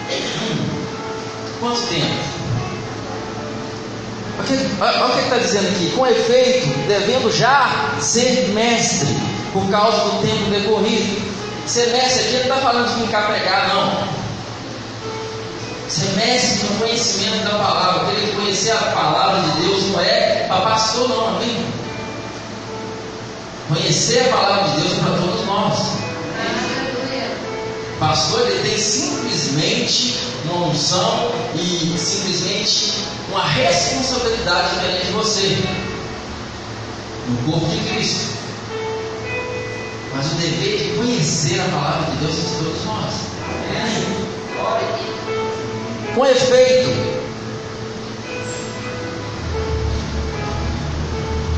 [0.09, 0.57] Hum.
[1.59, 2.31] Quanto tempo?
[4.81, 5.91] Olha o que está dizendo aqui.
[5.95, 9.15] Com efeito, devendo já ser mestre,
[9.53, 11.31] por causa do tempo decorrido.
[11.67, 14.07] Ser mestre aqui não está falando de ficar pregar, não.
[15.87, 18.15] Ser mestre no conhecimento da palavra.
[18.15, 21.80] Querer conhecer a palavra de Deus não é para pastor, não, amém?
[23.73, 25.79] Conhecer a palavra de Deus é para todos nós.
[27.97, 32.95] Pastor, ele tem simplesmente uma unção e simplesmente
[33.31, 35.63] uma responsabilidade diferente de você
[37.29, 38.31] no corpo de Cristo.
[40.15, 43.13] Mas o dever de conhecer a palavra de Deus é de todos nós.
[46.13, 47.20] Com efeito,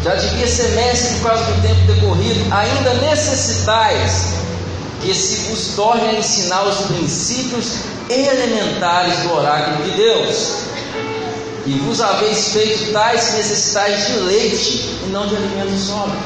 [0.03, 4.33] já devia ser mestre por causa do tempo decorrido, ainda necessitais
[5.01, 7.77] que se vos torne a ensinar os princípios
[8.09, 10.63] elementares do oráculo de Deus.
[11.65, 16.17] E vos haveis feito tais necessidades de leite e não de alimento sólido.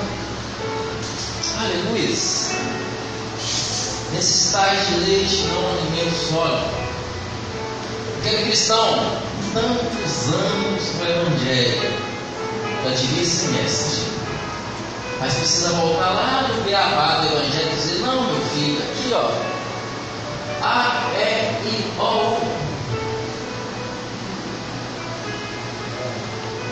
[1.60, 2.10] Aleluia.
[4.14, 6.88] Necessidades de leite e não de alimento sólido.
[8.20, 9.20] Aquele cristão,
[9.54, 12.07] tantos anos no Evangelho,
[12.84, 14.18] já devia ser mestre.
[15.20, 19.32] Mas precisa voltar lá no beabá do Evangelho e dizer, não meu filho, aqui ó,
[20.62, 22.38] A, E, I, O.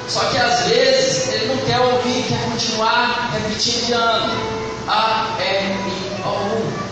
[0.08, 4.34] Só que às vezes ele não quer ouvir, quer continuar repetindo de ano.
[4.88, 6.86] A, E, I, O.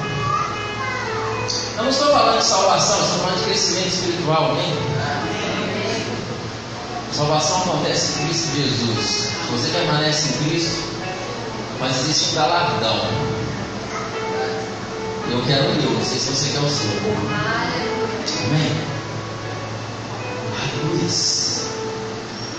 [1.78, 4.56] Eu não estou falando de salvação, estou falando de crescimento espiritual,
[7.13, 9.30] Salvação acontece em Cristo Jesus.
[9.52, 10.84] Você permanece em Cristo,
[11.80, 12.99] mas existe galardão.
[15.32, 16.89] Eu quero o meu, não sei se você quer o seu.
[18.45, 18.71] Amém?
[20.60, 21.63] Aleluia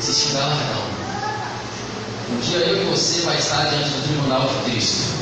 [0.05, 0.85] existe galardão.
[2.31, 5.15] Um dia eu e você vai estar diante do tribunal de Cristo.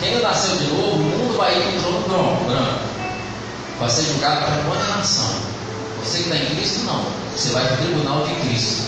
[0.00, 2.80] Quem não nasceu de novo, o mundo vai ir com o trono branco.
[3.78, 5.49] Vai ser julgado para condenação.
[6.04, 7.04] Você que está em Cristo, não.
[7.36, 8.82] Você vai para o tribunal de Cristo.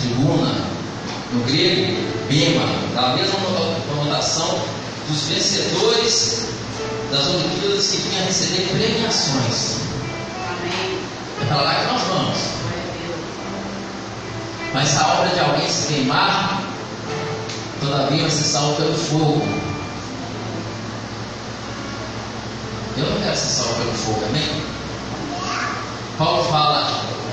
[0.00, 0.54] Tribuna,
[1.32, 1.96] no grego,
[2.28, 3.38] bema, da mesma
[3.88, 4.58] conotação
[5.08, 6.48] dos vencedores
[7.10, 9.78] das Olimpíadas que vinham receber premiações.
[11.40, 12.38] É para lá que nós vamos.
[14.74, 16.62] Mas a obra de alguém se queimar,
[17.80, 19.48] todavia vai ser salvo pelo fogo.
[22.96, 24.77] Eu não quero ser salvo pelo fogo, amém?
[26.18, 26.84] Paulo fala,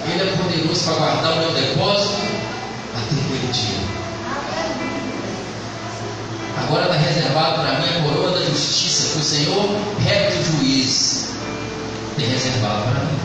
[0.08, 2.14] ele é poderoso para guardar o meu depósito
[2.94, 3.80] até aquele dia.
[6.62, 9.70] Agora está reservado para mim a coroa da justiça que o Senhor,
[10.04, 11.30] reto juiz,
[12.16, 13.20] tem reservado para mim.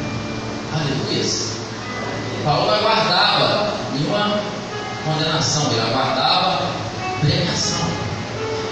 [0.72, 1.24] Aleluia.
[2.42, 4.40] Paulo aguardava nenhuma
[5.04, 6.70] condenação, ele aguardava
[7.20, 7.86] premiação.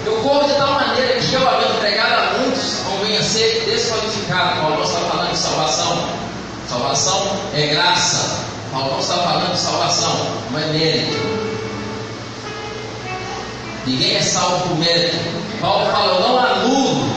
[0.07, 3.63] Eu corro de tal maneira que eu, havendo pregado a muitos, não venha a ser
[3.65, 4.61] desqualificado.
[4.61, 6.28] Paulo está falando de salvação.
[6.69, 8.45] Salvação é graça.
[8.71, 10.15] Paulo está falando de salvação,
[10.51, 11.17] não é mérito.
[13.87, 15.17] Ninguém é salvo por mérito.
[15.59, 17.09] Paulo fala, eu não anulo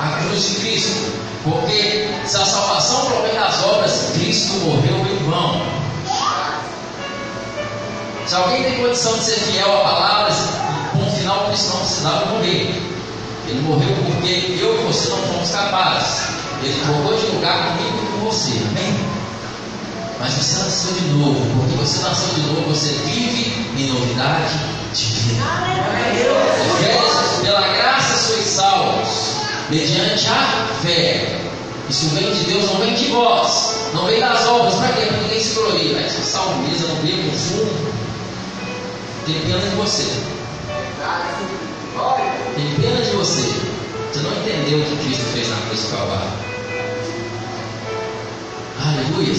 [0.00, 1.12] a cruz de Cristo.
[1.44, 5.60] Porque se a salvação provém das obras, Cristo morreu em vão.
[8.26, 10.32] Se alguém tem condição de ser fiel à palavra,
[10.94, 12.82] um final Cristo não precisava morrer.
[13.46, 16.35] Ele morreu porque eu e você não fomos capazes.
[16.62, 18.52] Ele trocou de lugar comigo e com você.
[18.68, 19.16] Amém?
[20.18, 21.40] Mas você nasceu de novo.
[21.60, 24.54] Porque você nasceu de novo, você vive em novidade
[24.94, 25.44] de vida.
[27.42, 29.36] Pela graça sois salvos
[29.68, 31.40] mediante a fé.
[31.88, 34.74] Isso vem de Deus, não vem de vós, não vem das obras.
[34.74, 35.06] Para quê?
[35.06, 35.94] Para ninguém se glorie.
[35.96, 37.70] Aí você salmiza, não vê consumo.
[39.26, 40.22] Tem pena de você.
[42.56, 43.75] Tem pena de você.
[44.16, 46.30] Você não entendeu o que Cristo fez na cruz do Calvário.
[48.82, 49.34] Aleluia.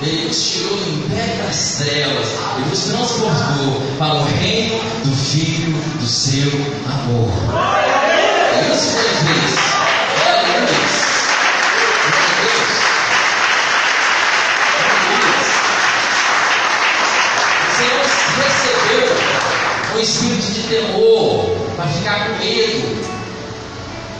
[0.00, 5.76] Ele nos tirou do império das trevas e nos transportou para o reino do Filho
[6.00, 6.50] do seu
[6.86, 7.30] amor.
[8.54, 9.54] É isso que ele fez.
[10.26, 11.02] Aleluia.
[18.34, 19.16] Recebeu
[19.94, 23.21] um espírito de temor para ficar com medo,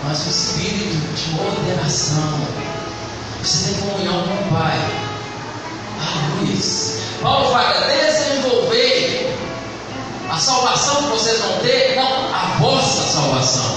[0.05, 2.40] mas o espírito de moderação.
[3.42, 4.78] Você tem comunhão com o Pai.
[6.00, 6.59] Aleluia.
[7.20, 9.36] Paulo fala, desenvolver
[10.28, 13.76] a salvação que vocês vão ter, não a vossa salvação,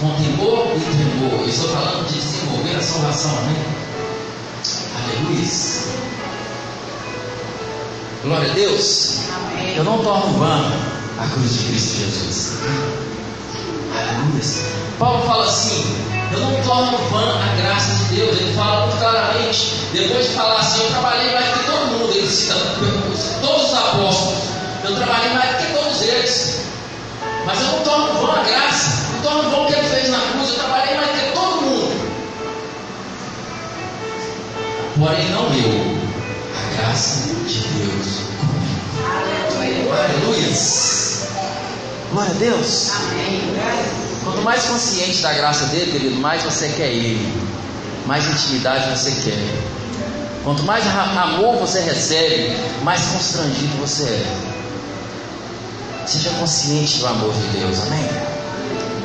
[0.00, 1.40] com temor e tremor.
[1.40, 3.56] Eu estou falando de desenvolver a salvação, amém?
[5.04, 5.48] Aleluia.
[8.22, 9.18] Glória a Deus.
[9.34, 9.76] Amém.
[9.76, 10.72] Eu não torno vã
[11.18, 12.52] a cruz de Cristo Jesus.
[13.92, 14.81] Aleluia.
[15.02, 15.96] Paulo fala assim:
[16.32, 18.38] eu não torno vã a graça de Deus.
[18.38, 19.72] Ele fala muito claramente.
[19.92, 22.12] Depois de falar assim, eu trabalhei mais que todo mundo.
[22.14, 22.54] Ele cita
[23.40, 24.38] todos os apóstolos.
[24.84, 26.60] Eu trabalhei mais que todos eles.
[27.44, 29.08] Mas eu não torno vã a graça.
[29.14, 30.50] Não torno vã o que ele fez na cruz.
[30.50, 32.12] Eu trabalhei mais que todo mundo.
[35.00, 35.98] Porém, não eu.
[36.54, 38.20] A graça de Deus
[39.50, 39.92] comigo.
[39.92, 40.56] Aleluia.
[42.12, 42.92] Glória a Deus.
[42.94, 44.11] Amém.
[44.24, 47.32] Quanto mais consciente da graça dele, querido, mais você quer ele,
[48.06, 49.72] mais intimidade você quer.
[50.44, 54.52] Quanto mais amor você recebe, mais constrangido você é.
[56.06, 58.08] Seja consciente do amor de Deus, amém?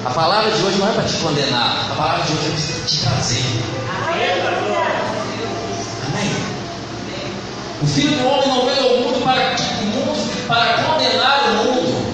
[0.06, 2.86] A palavra de hoje não é para te condenar, a palavra de hoje é para
[2.86, 3.44] te trazer.
[6.08, 6.36] Amém?
[7.82, 12.14] O Filho do Homem não veio ao mundo para, que, mundo, para condenar o mundo,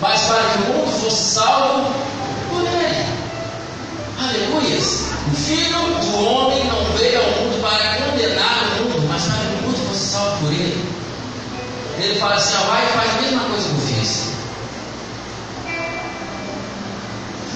[0.00, 2.13] mas para que o mundo fosse salvo
[4.18, 5.04] Aleluias.
[5.32, 9.54] O filho do homem não veio ao mundo para condenar o mundo, mas para que
[9.54, 10.84] o mundo fosse salvo por ele.
[11.98, 14.34] Ele fala assim: ó, vai e faz a mesma coisa que eu fiz.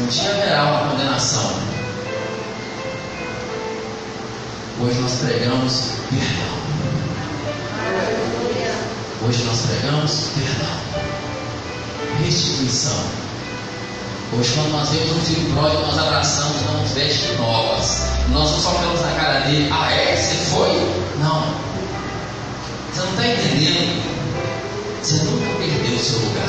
[0.01, 1.53] Um dia haverá uma condenação.
[4.81, 6.59] Hoje nós pregamos perdão.
[9.27, 10.77] Hoje nós pregamos perdão.
[12.23, 13.28] Restituição.
[14.31, 18.03] Hoje, quando nós vemos um filho pródigo, nós abraçamos, damos vestes novas.
[18.29, 20.17] Nós não só olhamos na cara dele, ah é?
[20.17, 20.69] Você foi?
[21.19, 21.55] Não.
[22.93, 24.03] Você não está entendendo.
[25.03, 26.45] Você nunca perdeu o seu lugar.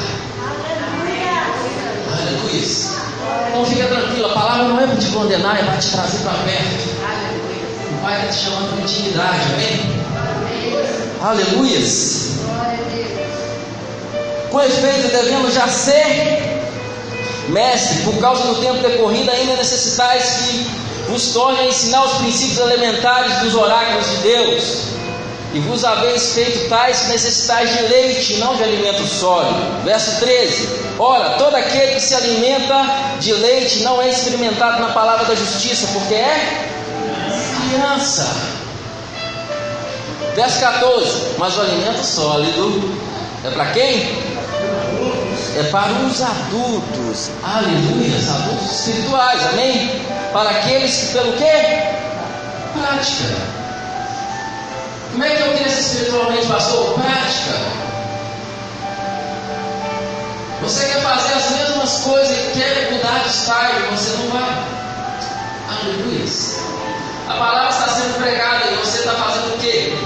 [2.19, 2.67] Aleluia.
[3.47, 6.33] Então fica tranquilo, a palavra não é para te condenar, é para te trazer para
[6.33, 6.89] perto.
[7.93, 9.99] O Pai está te chamando para intimidade, amém?
[11.21, 11.79] Aleluia.
[14.51, 16.58] Com efeito, devemos já ser
[17.49, 20.67] Mestre, por causa do tempo decorrido, ainda necessitais que
[21.09, 24.89] vos torne a ensinar os princípios elementares dos oráculos de Deus.
[25.51, 29.83] E vos haveis feito tais que necessitais de leite, não de alimento sólido.
[29.83, 30.69] Verso 13:
[30.99, 32.85] Ora, todo aquele que se alimenta
[33.19, 36.67] de leite não é experimentado na palavra da justiça, porque é
[37.67, 38.27] criança.
[40.35, 42.95] Verso 14: Mas o alimento sólido
[43.43, 44.38] é para quem?
[45.57, 50.01] É para os adultos, aleluia, adultos espirituais, amém?
[50.31, 51.83] Para aqueles que pelo quê?
[52.73, 53.35] Prática.
[55.11, 56.93] Como é que eu cresço espiritualmente, pastor?
[56.93, 57.89] Prática.
[60.61, 64.67] Você quer fazer as mesmas coisas e quer mudar de style, você não vai.
[65.81, 66.25] Aleluia.
[67.27, 69.97] A palavra está sendo pregada e você está fazendo o quê?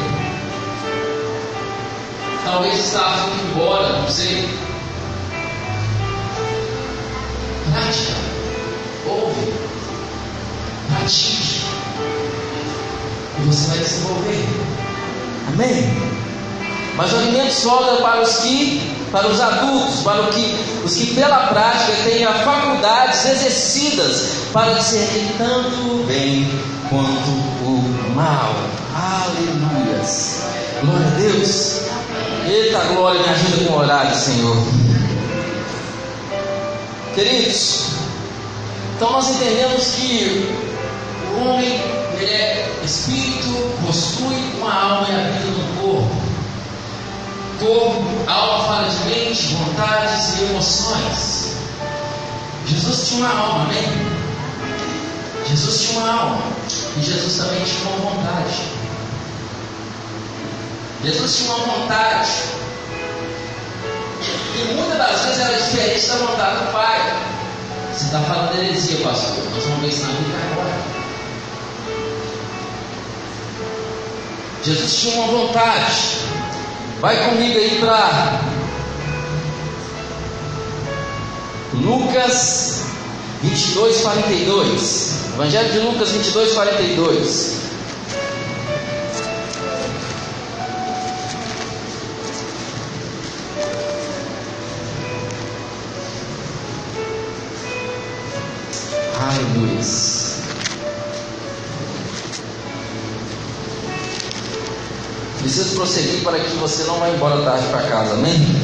[2.46, 4.73] Talvez está indo embora, não sei
[7.74, 8.14] prática.
[9.08, 9.54] Ouve,
[10.90, 11.62] pratique.
[13.40, 14.48] E você vai desenvolver.
[15.48, 16.14] Amém?
[16.96, 20.56] Mas o alimento sólido para os que, para os adultos, para o que,
[20.86, 26.48] os que pela prática têm as faculdades exercidas para discernir tanto o bem
[26.90, 27.30] quanto
[27.66, 28.54] o mal.
[28.96, 30.44] Aleluias.
[30.82, 31.82] Glória a Deus.
[32.46, 34.58] Eita glória, me ajuda com o horário, Senhor.
[37.16, 37.90] Queridos,
[38.96, 40.52] então nós entendemos que
[41.36, 41.80] o homem
[42.18, 46.16] ele é espírito, possui uma alma e habita no corpo.
[47.60, 51.54] Corpo, alma fala de mente, vontades e emoções.
[52.66, 53.84] Jesus tinha uma alma, amém?
[55.48, 56.44] Jesus tinha uma alma
[56.98, 58.64] e Jesus também tinha uma vontade.
[61.04, 62.32] Jesus tinha uma vontade
[64.56, 67.24] e muitas das vezes era diferente da vontade do Pai.
[67.94, 69.44] Você está falando heresia, pastor.
[69.54, 70.74] Nós vamos ver isso na Bíblia agora.
[74.64, 76.18] Jesus tinha uma vontade.
[77.02, 78.40] Vai comigo aí para
[81.74, 82.84] Lucas
[83.42, 85.16] 22, 42.
[85.34, 87.63] Evangelho de Lucas 22, 42.
[106.64, 108.56] Você não vá embora tarde para casa, amém?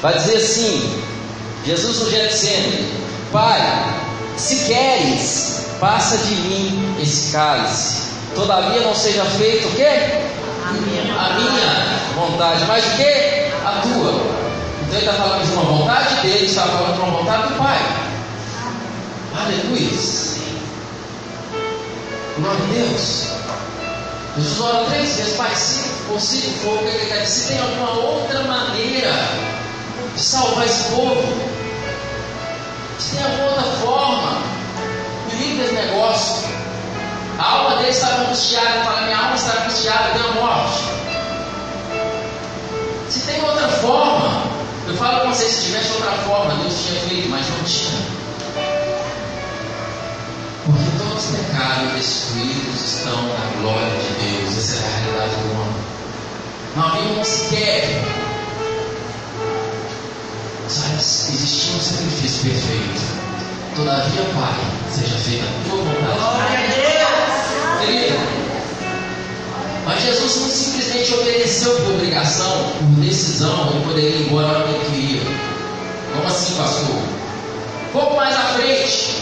[0.00, 1.02] Vai dizer assim:
[1.66, 2.88] Jesus no Getsemane,
[3.32, 3.60] Pai,
[4.36, 8.10] se queres, passa de mim esse cálice.
[8.36, 9.88] Todavia não seja feito o quê?
[10.68, 13.50] A minha, a minha vontade, mas o quê?
[13.64, 14.12] A tua.
[14.82, 17.78] Então ele está falando de uma vontade dele, está falando de uma vontade do Pai.
[19.36, 20.29] Aleluia.
[22.40, 23.26] Glória a Deus.
[24.38, 27.26] Jesus ora três vezes, Pai, se possível for?
[27.26, 29.12] Se tem alguma outra maneira
[30.14, 31.22] de salvar esse povo.
[32.98, 34.38] Se tem alguma outra forma,
[35.26, 36.48] me livre desse negócio.
[37.38, 40.82] A alma dele estava angustiada, fala, minha alma está angustiada, tem a morte.
[43.10, 44.44] Se tem outra forma,
[44.88, 48.19] eu falo com vocês, se tivesse outra forma, Deus tinha feito, mas não tinha.
[51.20, 54.56] Os pecados destruídos estão na glória de Deus.
[54.56, 55.74] Essa é a realidade do homem.
[56.76, 58.30] Não havia sequer
[60.66, 63.02] existia um sacrifício perfeito.
[63.76, 64.54] Todavia, Pai,
[64.90, 66.18] seja feita a tua vontade.
[66.18, 67.86] Glória a Deus!
[67.86, 68.18] Querido,
[69.84, 74.74] mas Jesus não simplesmente obedeceu por obrigação, por decisão, ele poderia ir embora hora que
[74.74, 75.22] ele queria.
[76.14, 77.02] Como assim, pastor?
[77.92, 79.19] Pouco mais à frente,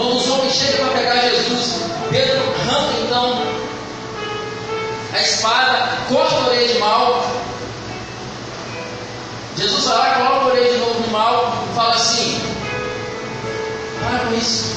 [0.00, 1.74] quando os homens chegam para pegar Jesus,
[2.10, 3.42] Pedro arranca então
[5.12, 7.30] a espada, corta a orelha de mal,
[9.58, 12.40] Jesus vai lá, coloca a orelha de novo no mal e fala assim:
[14.00, 14.74] para com isso.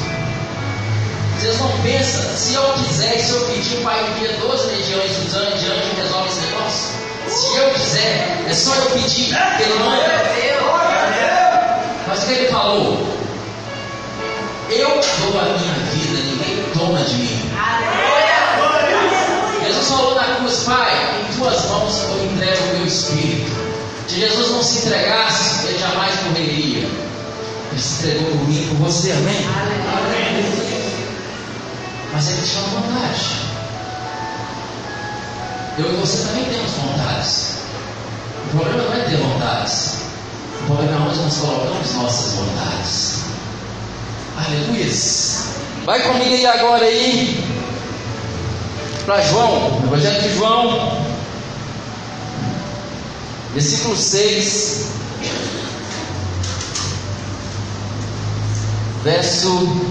[1.39, 5.36] Vocês não pensam, se eu quiser, se eu pedir, o Pai envia 12 legiões dos
[5.36, 6.89] anjos de anjos e resolve esse negócio?
[7.30, 10.24] Se eu quiser, é só eu pedir, ele manda.
[12.07, 13.22] Mas o que ele falou?
[14.70, 17.51] Eu dou a minha vida, ninguém toma de mim.
[19.66, 23.51] Jesus falou na cruz, Pai, em tuas mãos eu entrego o meu espírito.
[24.07, 26.88] Se Jesus não se entregasse, ele jamais morreria.
[27.72, 29.45] Ele se entregou por mim, por você, amém?
[32.14, 33.53] Mas ele tinha vontade.
[35.78, 37.55] Eu e você também temos vontades.
[38.45, 39.95] O problema não é ter vontades.
[40.61, 43.22] O problema é onde nós colocamos nossas vontades.
[44.36, 44.91] Aleluia.
[45.86, 47.43] Vai comigo aí agora aí.
[49.05, 51.05] Para João, Evangelho de João,
[53.53, 54.88] versículo 6,
[59.03, 59.81] verso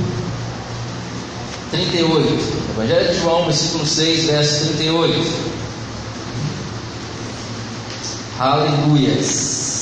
[1.71, 2.73] 38.
[2.75, 5.53] Evangelho de João, versículo 6, verso 38.
[8.41, 9.82] Aleluias.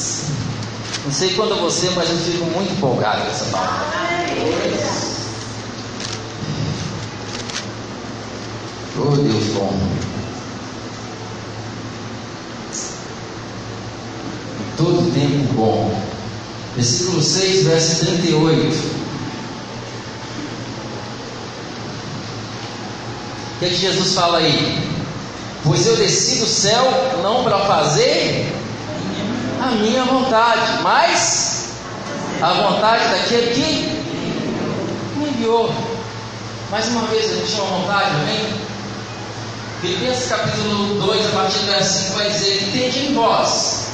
[1.04, 4.00] Não sei quanto a você, mas eu fico muito empolgado com essa palavra.
[8.98, 10.00] Oh Deus bom.
[14.80, 16.02] todo tempo bom.
[16.74, 19.00] Versículo 6, verso 38.
[23.56, 24.90] O que, é que Jesus fala aí?
[25.62, 26.82] Pois eu desci do céu
[27.22, 28.50] não para fazer
[29.62, 31.70] a minha vontade, mas
[32.42, 35.72] a vontade daquele que me enviou.
[36.70, 38.60] Mais uma vez, a gente tinha uma vontade, amém?
[39.80, 43.90] Filipenses capítulo 2, a partir do 5, vai dizer: que tem em vós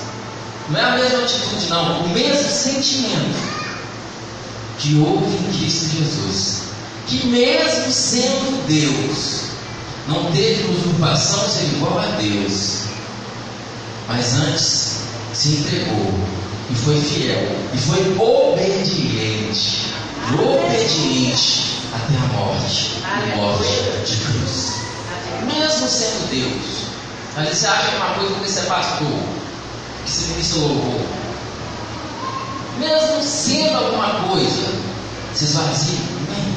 [0.69, 2.01] não é a mesma atitude, não.
[2.01, 3.39] O mesmo sentimento
[4.79, 6.63] que houve em Cristo Jesus.
[7.07, 9.43] Que mesmo sendo Deus,
[10.09, 12.87] não teve usurpação ser igual a Deus.
[14.09, 14.96] Mas antes
[15.37, 16.15] se entregou
[16.71, 19.93] e foi fiel e foi obediente.
[20.33, 23.03] Obediente até a morte.
[23.05, 23.67] A morte
[24.07, 24.81] de cruz.
[25.45, 26.87] Mesmo sendo Deus.
[27.37, 29.37] Mas você acha que é uma coisa porque você é pastor?
[30.07, 31.01] que se ministra louvor.
[32.79, 34.73] mesmo sendo alguma coisa,
[35.35, 35.99] se esvazie.
[36.29, 36.57] Amém?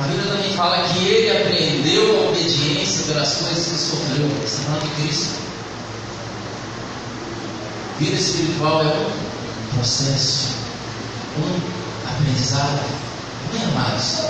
[0.00, 4.26] A Bíblia também fala que ele aprendeu a obediência pelas coisas que sofreu.
[4.44, 5.51] Está falando de Cristo.
[8.02, 10.48] Vida espiritual é um processo,
[11.38, 12.80] um aprendizado.
[13.48, 14.22] Amém, amados?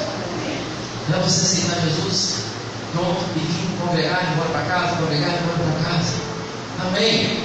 [1.09, 2.43] Não é você aceitar Jesus,
[2.93, 6.13] pronto, e vir congregar, ir embora para casa, congregar, ir embora para casa.
[6.87, 7.45] Amém?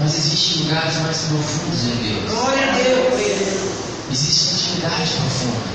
[0.00, 2.32] Mas existem lugares mais profundos em Deus.
[2.32, 3.20] Glória a Deus.
[4.10, 5.68] Existe intimidade profunda.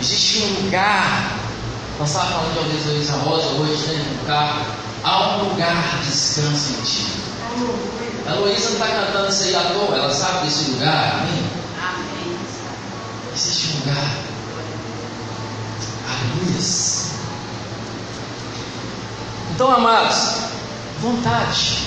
[0.00, 1.38] Existe um lugar.
[1.96, 4.16] Nós estávamos falando de Aldeia Luísa Rosa hoje, né?
[4.18, 4.66] No carro.
[5.04, 8.09] Há um lugar de descanso em ti.
[8.30, 11.14] A Luísa não está cantando isso aí à toa, ela sabe desse lugar.
[11.14, 11.44] Amém?
[11.82, 12.38] Amém.
[13.34, 14.10] Existe um lugar.
[16.08, 16.60] Aleluia.
[19.52, 20.36] Então, amados,
[21.00, 21.78] vontade.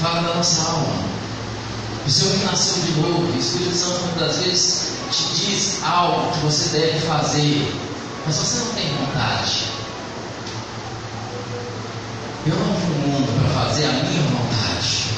[0.00, 1.12] Fala da nossa alma.
[2.06, 6.38] O Senhor que nasceu de novo, o Espírito Santo muitas vezes te diz algo que
[6.40, 7.74] você deve fazer,
[8.24, 9.64] mas você não tem vontade.
[12.46, 15.10] Eu não vim no mundo para fazer a minha vontade,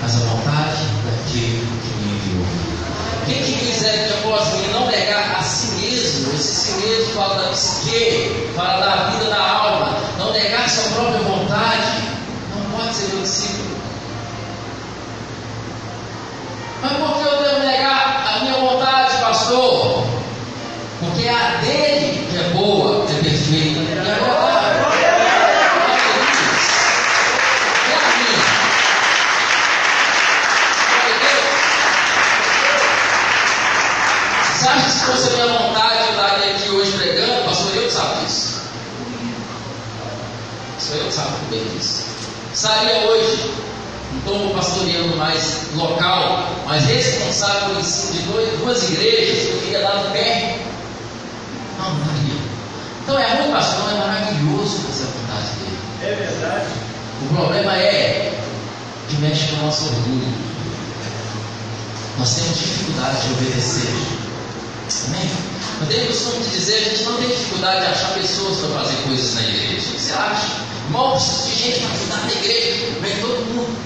[0.00, 2.46] mas a vontade daquele que me enviou.
[3.26, 7.42] Quem que quiser que após mim não negar a si mesmo, esse si mesmo fala
[7.42, 12.02] da psique, fala da vida da alma, não negar sua própria vontade,
[12.54, 13.74] não pode ser discípulo.
[16.82, 20.06] Mas por que eu devo negar a minha vontade, pastor?
[21.00, 24.92] Porque é a dele que é boa, é perfeita e é agradável.
[24.92, 25.54] É a minha.
[34.74, 37.92] Sabe que se fosse a minha vontade, eu estaria aqui hoje pregando, pastor, eu que
[37.92, 38.60] sabe disso.
[40.80, 42.02] Sou eu que sabe bem disso.
[42.52, 43.52] Estaria hoje,
[44.10, 49.58] não estou pastoreando mais local, mas responsável pelo ensino de dois, duas igrejas que eu
[49.60, 50.58] queria dar no pé.
[51.78, 52.40] Não, daria.
[53.02, 55.78] Então é ruim, pastor, é maravilhoso fazer a vontade dele.
[56.02, 56.66] É verdade.
[57.22, 58.42] O problema é
[59.08, 60.34] que mexe com o nosso orgulho.
[62.18, 64.23] Nós temos dificuldade de obedecer.
[65.06, 65.30] Amém?
[65.80, 68.96] Eu tenho costume de dizer, a gente não tem dificuldade de achar pessoas para fazer
[69.04, 69.98] coisas na igreja.
[69.98, 70.46] Você acha?
[70.86, 72.86] Irmão, preciso de gente para ajudar na igreja.
[73.00, 73.76] Vem todo mundo.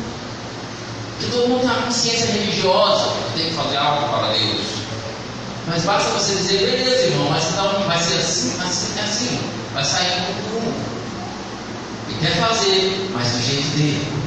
[1.21, 3.13] Todo mundo tem uma consciência religiosa.
[3.37, 4.67] Tem que fazer algo para Deus.
[5.67, 9.39] Mas basta você dizer, beleza, irmão, mas não vai ser assim, mas é assim.
[9.75, 10.73] Vai sair por um.
[12.09, 14.19] Ele quer fazer, mas do jeito dele.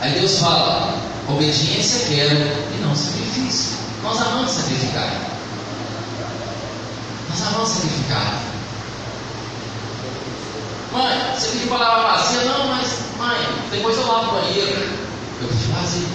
[0.00, 0.98] Aí Deus fala:
[1.28, 3.81] obediência quero e não sacrifício.
[4.02, 5.12] Nós amamos sacrificar.
[7.30, 8.42] Nós amamos sacrificar.
[10.92, 12.44] Mãe, você pediu para lavar a bacia?
[12.44, 13.38] Não, mas, mãe,
[13.70, 14.90] depois eu lavo o banheiro.
[15.40, 16.06] Eu pedi fazer.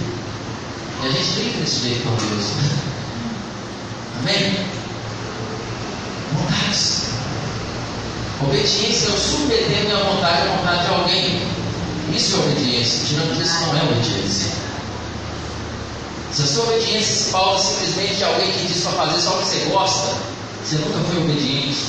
[1.02, 2.46] E a gente brinca desse jeito com Deus.
[4.20, 4.66] Amém?
[6.34, 7.08] Vontades.
[8.42, 11.48] Obediência é eu submeter minha vontade à vontade de alguém.
[12.14, 13.06] Isso é obediência.
[13.06, 14.67] Tirando disso não é obediência.
[16.38, 19.38] Se a sua obediência se pauta simplesmente de alguém que diz para fazer só o
[19.38, 20.16] que você gosta,
[20.64, 21.80] você nunca foi obediente.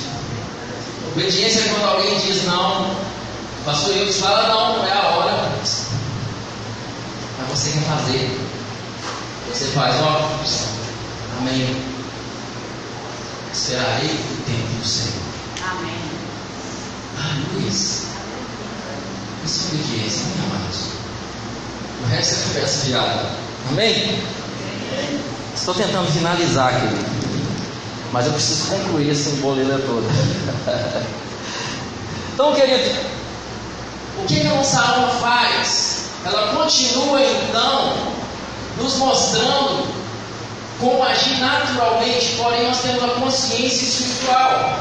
[1.12, 2.96] Obediência é quando alguém diz não,
[3.64, 5.52] pastor eu fala não, não é a hora.
[5.62, 5.86] Mas
[7.48, 8.40] você quer fazer.
[9.54, 10.32] Você faz, ó,
[11.38, 11.84] amém.
[13.54, 15.14] Esperarei o tempo do Senhor.
[15.64, 16.02] Amém.
[17.20, 17.70] Aleluia.
[17.70, 18.08] Isso
[19.46, 20.80] é obediência, amém, amados?
[22.02, 23.30] O resto é conversa fiada.
[23.70, 24.39] Amém?
[25.56, 26.96] Estou tentando finalizar aqui.
[28.12, 30.08] Mas eu preciso concluir essa embolila toda.
[32.34, 32.98] então, querido,
[34.18, 36.06] o que, a nossa alma faz?
[36.26, 37.94] Ela continua então
[38.78, 39.88] nos mostrando
[40.80, 44.80] como agir naturalmente, porém nós temos a consciência espiritual.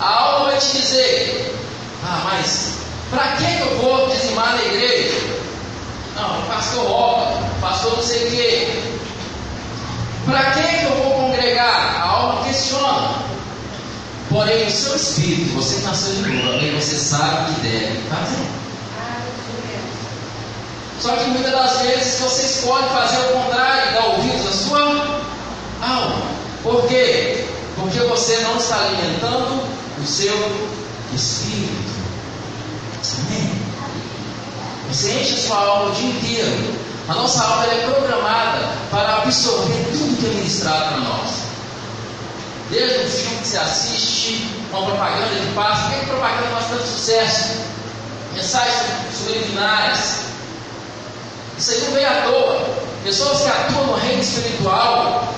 [0.00, 1.54] A alma vai te dizer:
[2.04, 2.74] Ah, mas
[3.10, 5.37] para que eu vou dizimar na igreja?
[6.18, 8.82] Não, o pastor rouba, o pastor não sei o quê.
[10.26, 11.96] Para que eu vou congregar?
[11.96, 13.28] A alma questiona.
[14.28, 16.74] Porém, o seu espírito, você nasceu de novo, amém?
[16.74, 18.46] Você sabe que deve fazer.
[21.00, 24.80] Só que muitas das vezes você escolhe fazer o contrário, dar ouvidos à sua
[25.80, 26.22] alma.
[26.62, 27.46] Por quê?
[27.76, 29.62] Porque você não está alimentando
[30.02, 30.34] o seu
[31.14, 31.98] espírito.
[33.18, 33.67] Amém?
[34.90, 36.74] Você enche a sua alma o dia inteiro.
[37.08, 41.30] A nossa alma é programada para absorver tudo que é ministrado para nós.
[42.70, 46.86] Desde o filme que você assiste, uma propaganda que passa, por que propaganda faz tanto
[46.86, 47.68] sucesso?
[48.34, 48.76] mensagens
[49.16, 50.18] subliminares.
[51.58, 52.78] Isso aí não vem à toa.
[53.04, 55.34] Pessoas que atuam no reino espiritual,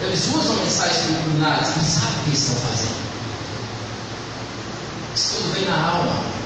[0.00, 3.00] eles usam mensagens subliminares, não sabem o que estão fazendo.
[5.14, 6.39] Isso tudo vem na alma.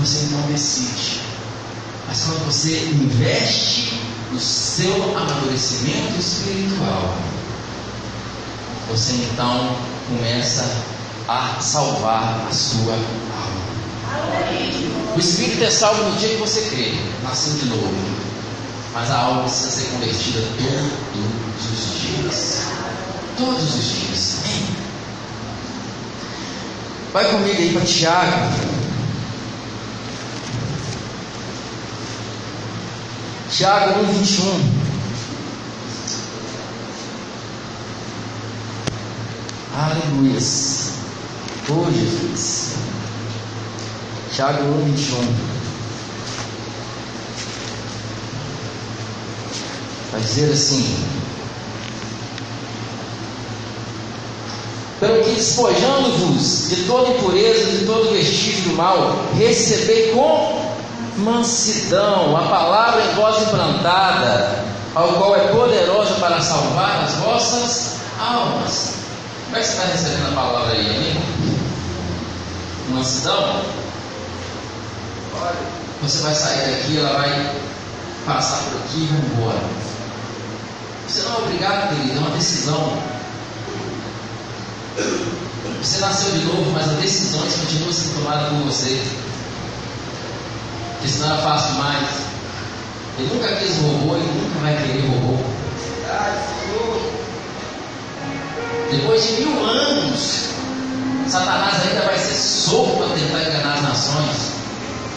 [0.00, 1.20] Você não decide.
[2.06, 4.00] Mas quando você investe
[4.32, 7.14] no seu amadurecimento espiritual,
[8.88, 9.76] você então
[10.08, 10.64] começa
[11.28, 13.58] a salvar a sua alma.
[15.14, 17.94] O espírito é salvo no dia que você crê, nasceu de novo.
[18.94, 22.62] Mas a alma precisa ser convertida todos os dias.
[23.36, 24.36] Todos os dias.
[24.44, 24.66] Amém?
[27.12, 28.77] Vai comigo aí para Tiago.
[33.50, 34.88] Tiago 1, 21.
[39.74, 40.38] Aleluia.
[41.70, 42.74] Oh Jesus.
[44.34, 45.34] Tiago 1, 21.
[50.12, 50.96] Vai dizer assim:
[55.00, 60.67] Pelo que despojando-vos de toda impureza, de todo vestígio do mal, recebei com
[61.18, 64.64] mansidão a palavra em voz implantada,
[64.94, 68.94] ao qual é poderosa para salvar as vossas almas.
[69.44, 71.20] Como é que você está recebendo a palavra aí, amigo?
[72.90, 73.62] Mansidão?
[76.02, 77.52] Você vai sair daqui, ela vai
[78.26, 79.60] passar por aqui e vai embora.
[81.08, 82.92] Você não é obrigado, querido, é uma decisão.
[85.82, 89.27] Você nasceu de novo, mas as decisões continuam sendo tomadas por você.
[90.98, 92.08] Porque senão é fácil mais.
[93.18, 95.38] Ele nunca quis robô, ele nunca vai querer robô.
[98.90, 100.48] Depois de mil anos,
[101.28, 104.52] Satanás ainda vai ser solto para tentar enganar as nações.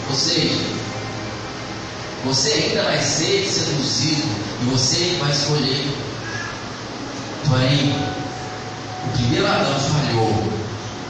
[0.08, 0.60] Ou seja,
[2.24, 4.28] você ainda vai ser seduzido
[4.62, 5.86] e você vai escolher.
[7.48, 7.92] Porém,
[9.06, 10.52] o primeiro Adão falhou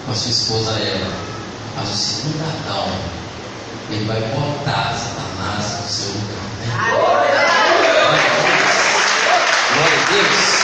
[0.06, 1.12] com a sua esposa Eva,
[1.76, 2.88] mas o segundo Adão,
[3.92, 6.42] ele vai botar Satanás no seu lugar.
[9.74, 10.62] Glória a Deus.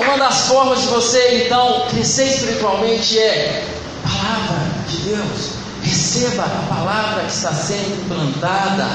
[0.00, 3.64] Uma das formas de você então crescer espiritualmente é
[4.02, 5.52] palavra de Deus.
[5.82, 8.86] Receba a palavra que está sendo implantada.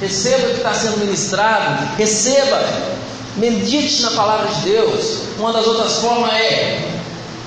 [0.00, 1.96] Receba o que está sendo ministrado.
[1.96, 2.92] Receba.
[3.36, 5.22] Medite na palavra de Deus.
[5.38, 6.91] Uma das outras formas é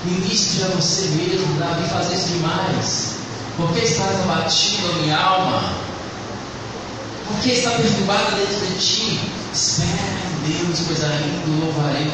[0.06, 1.58] ministre a você mesmo.
[1.58, 3.16] Davi fazer isso demais.
[3.56, 5.62] Porque estás abatido a minha alma?
[7.26, 9.20] Porque está perturbada dentro de ti?
[9.52, 12.12] Espera Deus, pois ainda louvarei.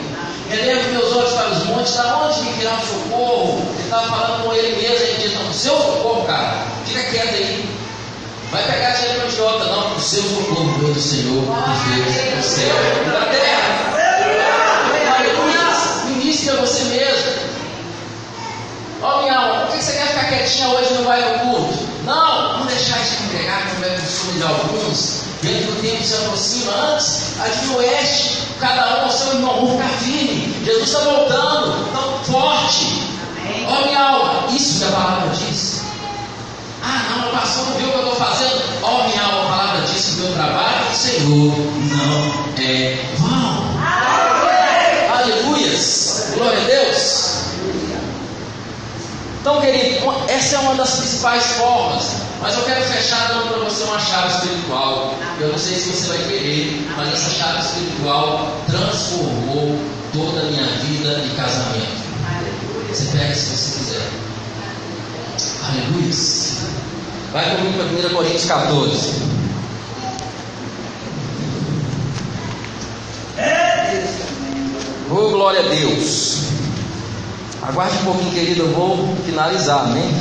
[0.51, 3.67] Elevo meus olhos para os montes, da onde me virá o socorro?
[3.75, 7.35] Ele estava falando com ele mesmo, ele diz, não, o seu socorro, cara, fica quieto
[7.35, 7.69] aí.
[8.51, 12.49] Vai pegar dinheiro para idiota, não, o seu socorro veio do Senhor, que fez o
[12.49, 13.73] céu e da terra.
[15.17, 16.17] Aleluia!
[16.17, 17.32] Ministre a você mesmo.
[19.03, 21.41] Ó, oh, minha alma, por que você quer ficar quietinha hoje e não vai ao
[21.41, 21.77] culto?
[22.05, 25.23] Não, não deixar de congregar, como é costume de alguns.
[25.43, 29.55] Vendo que o tempo se aproxima, antes, aqui no oeste, cada um ao seu irmão,
[29.55, 30.65] vamos ficar firme.
[30.65, 33.03] Jesus está voltando, tão forte.
[33.67, 35.83] Ó oh, minha alma, isso que a palavra diz.
[36.85, 38.63] Ah, não, o pastor não viu o que eu estou fazendo.
[38.83, 41.57] Ó oh, minha alma, a palavra diz que o meu trabalho, Senhor,
[41.91, 43.65] não é vão.
[45.13, 47.42] Aleluias, glória a Deus.
[49.43, 52.13] Então, querido, essa é uma das principais formas.
[52.41, 55.17] Mas eu quero fechar dando para você uma chave espiritual.
[55.41, 59.77] Eu não sei se você vai querer, mas essa chave espiritual transformou
[60.13, 62.03] toda a minha vida de casamento.
[62.89, 64.09] Você pega se você quiser.
[65.69, 66.15] Aleluia.
[67.33, 69.23] Vai comigo para 1 Coríntios 14.
[75.11, 76.52] Oh, glória a Deus.
[77.63, 80.13] Aguarde um pouquinho, querido, eu vou finalizar, amém?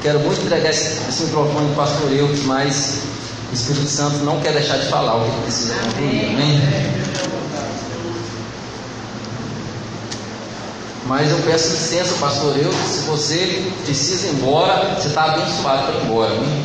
[0.00, 2.98] Quero muito entregar esse, microfone para o pastor Eudes, mas
[3.50, 6.60] o Espírito Santo não quer deixar de falar o que precisa concluir, amém?
[11.04, 15.94] Mas eu peço licença, pastor Eudes, se você precisa ir embora, você está abençoado para
[15.96, 16.64] ir embora, amém?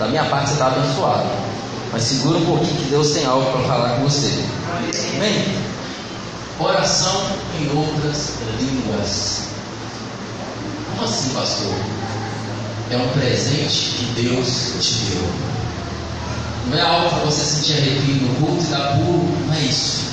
[0.00, 1.28] Da minha parte, você está abençoado.
[1.92, 4.42] Mas segura um pouquinho que Deus tem algo para falar com você.
[5.14, 5.69] Amém?
[6.62, 7.24] Oração
[7.58, 9.44] em outras línguas.
[10.90, 11.72] Como assim, pastor?
[12.90, 15.26] É um presente que Deus te deu.
[16.66, 20.10] Não é algo para você sentir arrepio no culto e dar pulo, não é isso.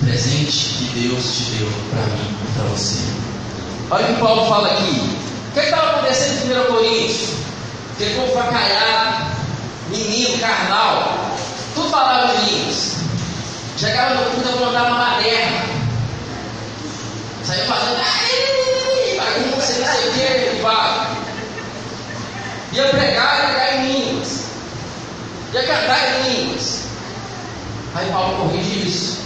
[0.00, 3.04] presente que Deus te deu para mim e para você.
[3.92, 5.00] Olha o que Paulo fala aqui.
[5.50, 7.30] O que estava acontecendo em 1 Coríntios?
[7.98, 9.26] Ficou facaiado,
[9.90, 11.36] menino, carnal,
[11.74, 12.97] tudo falava em línguas.
[13.78, 15.62] Chegava no culto, eu mandava uma maderna.
[17.44, 17.96] Saía fazendo,
[19.16, 21.16] bagunça, não sei o que, vai.
[22.72, 24.46] Ia pregar, ia pregar em línguas.
[25.52, 26.80] Ia cantar em línguas.
[27.94, 29.18] Aí Paulo corrige isso.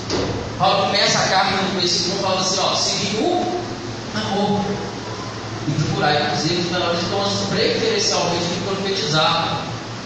[0.58, 3.60] Paulo começa a carta no versículo 1 falando assim, ó, seguir o
[4.14, 4.60] amor.
[5.66, 9.62] E procurar, inclusive, na hora de nós preferencialmente profetizar.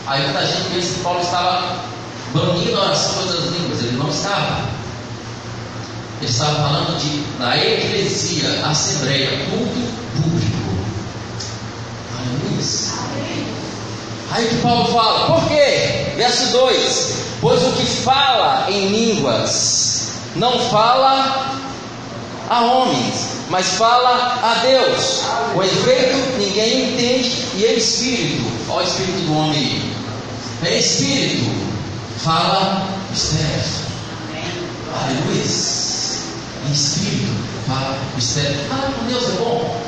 [0.06, 1.95] Aí muita gente pensa que Paulo estava
[2.34, 4.68] banindo a oração das línguas, ele não estava.
[6.20, 10.56] Ele estava falando de, da eclesia, assembleia, culto público.
[12.18, 12.64] Aleluia.
[14.32, 16.12] Aí que Paulo fala, por quê?
[16.16, 21.54] Verso 2: Pois o que fala em línguas não fala
[22.48, 25.22] a homens, mas fala a Deus.
[25.54, 28.44] O efeito ninguém entende e é espírito.
[28.68, 29.82] Olha o espírito do homem.
[30.64, 31.65] É espírito.
[32.18, 33.86] Fala mistérios.
[35.02, 35.42] Aleluia.
[35.42, 37.32] Em espírito.
[37.66, 38.58] Fala mistério.
[38.68, 39.82] Falar com Deus é bom.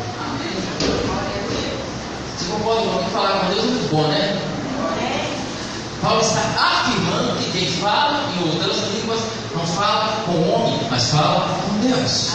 [2.36, 3.10] Você concorda comigo?
[3.10, 4.40] Falar com Deus é muito bom, né?
[6.02, 9.20] Paulo está afirmando que quem fala em outras línguas
[9.54, 12.30] não fala com o homem, mas fala com Deus.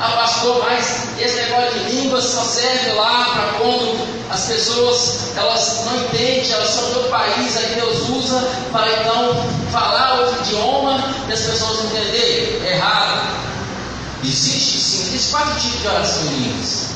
[0.00, 3.98] Ah, pastor, mas esse negócio de línguas só serve lá para quando
[4.30, 10.20] as pessoas elas não entendem, elas são outro país, aí Deus usa para então falar
[10.20, 12.64] outro idioma e as pessoas entenderem.
[12.64, 13.48] Errado.
[14.22, 16.86] Existe sim, existe quatro tipos de oração em línguas.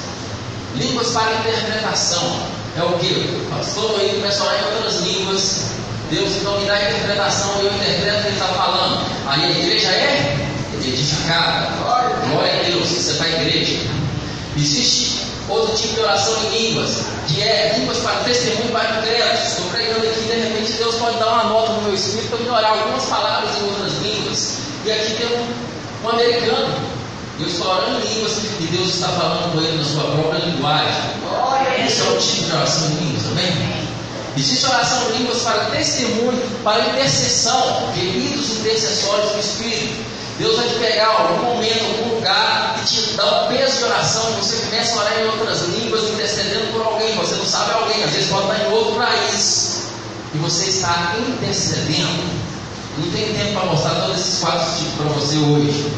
[0.77, 2.37] Línguas para interpretação.
[2.77, 3.47] É o que?
[3.51, 5.63] Pastor, aí a orar em outras línguas.
[6.09, 9.07] Deus então me dá a interpretação e eu interpreto o que ele está falando.
[9.27, 10.52] Aí a igreja é
[10.89, 11.69] edificada.
[12.31, 13.79] Glória a Deus, você está em igreja.
[14.57, 19.49] Existe outro tipo de oração em línguas, que é línguas para testemunho para incrédulos.
[19.49, 22.49] Estou pregando aqui, de repente Deus pode dar uma nota no meu espírito para me
[22.49, 24.59] orar algumas palavras em outras línguas.
[24.85, 26.93] E aqui tem um, um americano.
[27.41, 31.03] Eu estou orando em línguas e Deus está falando com ele na sua própria linguagem.
[31.87, 33.83] Esse é o tipo de oração em línguas, amém?
[34.37, 40.12] Existe oração em línguas para testemunho, para intercessão, queridos intercessores do Espírito.
[40.43, 44.31] Deus vai te pegar algum momento, algum lugar e te dar um peso de oração.
[44.31, 47.15] E você começa a orar em outras línguas, intercedendo por alguém.
[47.15, 49.83] Você não sabe alguém, às vezes pode estar em outro país.
[50.35, 52.43] E você está intercedendo.
[52.99, 55.93] Não tem tempo para mostrar todos esses quatro tipos para você hoje.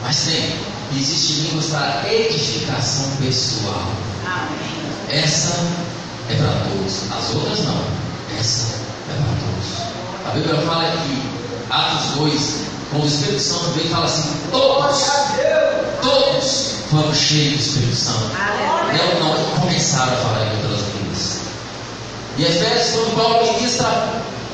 [0.00, 0.56] Mas tem.
[0.96, 3.82] Existem línguas para edificação pessoal.
[4.24, 5.22] Amém.
[5.24, 5.58] Essa
[6.30, 7.02] é para todos.
[7.10, 7.84] As outras não.
[8.38, 10.24] Essa é para todos.
[10.24, 11.38] A Bíblia fala que
[11.68, 15.04] Atos 2, quando o Espírito Santo veio, fala assim: todos,
[16.02, 18.30] todos foram cheios do Espírito Santo.
[19.20, 21.38] Não, não começaram a falar em outras línguas.
[22.38, 23.86] E Efésios, quando Paulo ministra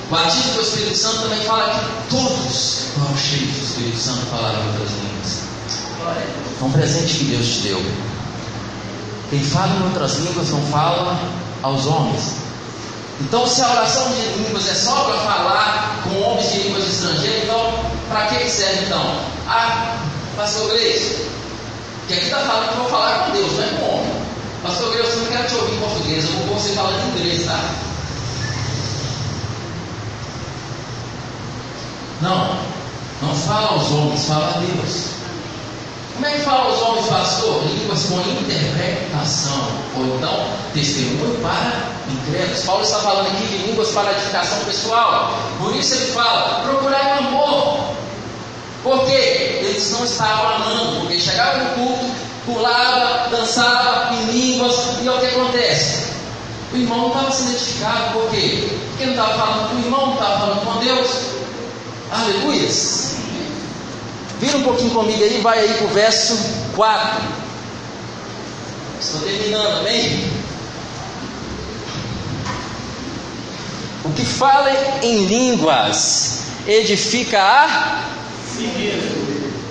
[0.08, 4.62] o batismo do Espírito Santo, também fala que todos foram cheios do Espírito Santo falaram
[4.62, 5.54] em outras línguas.
[6.60, 7.82] É um presente que Deus te deu.
[9.30, 11.18] Quem fala em outras línguas não fala
[11.62, 12.44] aos homens.
[13.20, 17.44] Então, se a oração de línguas é só para falar com homens de línguas estrangeiras,
[17.44, 19.20] então, para que serve então?
[19.46, 19.96] Ah,
[20.36, 21.28] pastor Gleice,
[22.06, 24.24] que aqui está falando que eu vou falar com Deus, não é com homem.
[24.62, 27.60] Pastor Gleice, eu não quero te ouvir em português, eu vou você falando inglês, tá?
[32.20, 32.58] Não,
[33.20, 35.23] não fala aos homens, fala a Deus.
[36.14, 37.64] Como é que fala os homens, pastor?
[37.64, 42.62] Línguas com interpretação, ou então testemunho para incrédulos.
[42.62, 45.36] Paulo está falando aqui de línguas para edificação pessoal.
[45.58, 47.94] Por isso ele fala: procurar amor.
[48.84, 49.60] Por quê?
[49.64, 52.04] Eles não estavam amando, porque chegava no culto,
[52.46, 56.12] pulava, dançava em línguas, e o que acontece?
[56.72, 58.68] O irmão não estava sendo edificado, por quê?
[58.90, 61.10] Porque não estava falando com o irmão, não estava falando com Deus.
[62.12, 63.23] Aleluias.
[64.44, 66.38] Vira um pouquinho comigo aí, vai aí para o verso
[66.76, 67.22] 4.
[69.00, 70.30] Estou terminando, amém?
[74.04, 74.70] O que fala
[75.02, 78.04] em línguas edifica a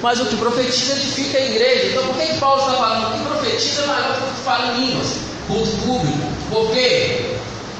[0.01, 1.89] mas o que profetiza edifica a igreja.
[1.89, 3.13] Então por que, Paulo está falando?
[3.13, 5.07] O que profetiza é maior do que fala em línguas,
[5.47, 6.27] culto público.
[6.49, 7.35] Por quê?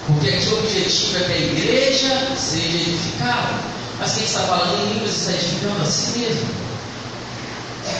[0.05, 3.49] Porque aqui o objetivo é que a igreja seja edificada.
[3.99, 6.72] Mas quem está falando em línguas está edificando a si mesmo.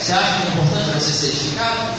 [0.01, 1.93] Você acha que é importante você ser edificado?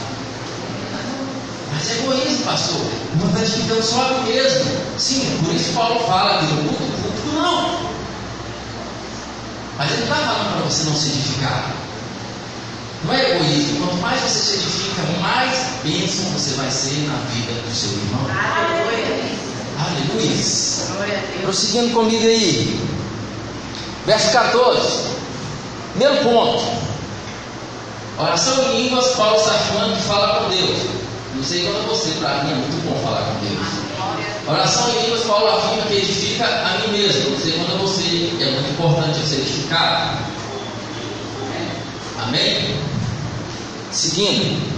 [1.73, 2.85] Mas é egoísmo, pastor.
[3.15, 4.71] Não está edificando só a mim mesmo.
[4.97, 7.79] Sim, por isso Paulo fala que no culto público não.
[9.77, 11.73] Mas ele está falando para você não se edificar.
[13.03, 13.85] Não é egoísmo.
[13.85, 18.25] Quanto mais você se edifica, mais bênção você vai ser na vida do seu irmão.
[18.29, 19.35] Aleluia.
[19.77, 20.27] Aleluia.
[20.27, 21.41] Deus.
[21.41, 22.79] Prosseguindo comigo aí.
[24.05, 25.15] Verso 14.
[25.93, 26.84] Primeiro ponto.
[28.17, 30.79] Oração em línguas, Paulo está falando que fala com Deus.
[31.35, 33.67] Não sei quanto você, para mim é muito bom falar com Deus.
[34.47, 37.31] Oração em línguas, Paulo afirma que edifica a mim mesmo.
[37.31, 40.17] Não sei quanto você, é muito importante você edificar.
[42.19, 42.75] Amém?
[43.91, 44.75] Seguindo.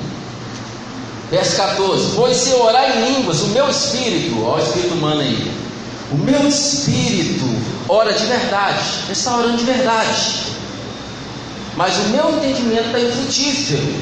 [1.30, 5.52] Verso 14: Pois se orar em línguas, o meu espírito, olha o espírito humano aí,
[6.12, 7.46] o meu espírito
[7.90, 10.32] ora de verdade, ele está orando de verdade,
[11.78, 13.96] mas o meu entendimento está infrutífero,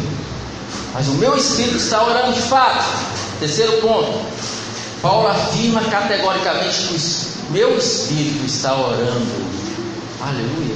[0.94, 2.86] mas o meu espírito está orando de fato.
[3.38, 4.18] Terceiro ponto:
[5.02, 9.28] Paulo afirma categoricamente que o meu espírito está orando,
[10.22, 10.76] aleluia.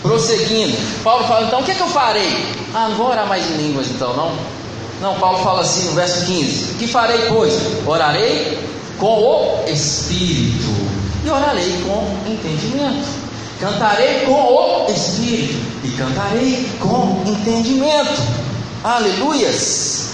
[0.00, 2.46] Prosseguindo, Paulo fala: então o que, é que eu farei?
[2.74, 4.32] Ah, não vou orar mais em línguas então, não?
[5.02, 7.52] Não, Paulo fala assim no verso 15: Que farei, pois?
[7.86, 8.66] Orarei
[8.98, 10.74] com o Espírito
[11.22, 13.25] e orarei com entendimento.
[13.60, 18.22] Cantarei com o Espírito e cantarei com entendimento.
[18.84, 20.10] Aleluias!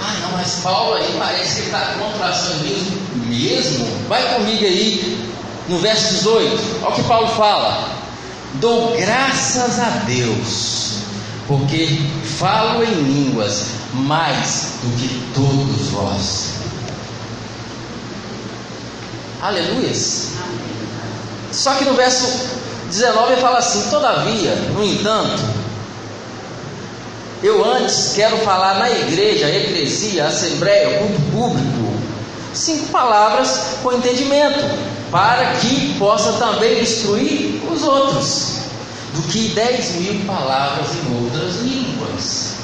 [0.00, 3.86] Ah, não, mas Paulo aí parece que está oração em línguas mesmo.
[4.08, 5.28] Vai comigo aí
[5.68, 7.88] no verso 18, olha o que Paulo fala.
[8.54, 11.00] Dou graças a Deus,
[11.46, 12.00] porque
[12.38, 16.52] falo em línguas mais do que todos vós.
[19.42, 20.32] Aleluias.
[21.52, 22.26] Só que no verso
[22.90, 25.42] 19 ele fala assim: Todavia, no entanto,
[27.42, 31.94] eu antes quero falar na igreja, eclesia, assembleia, culto público,
[32.52, 34.58] cinco palavras com entendimento,
[35.10, 38.58] para que possa também instruir os outros,
[39.14, 42.54] do que dez mil palavras em outras línguas.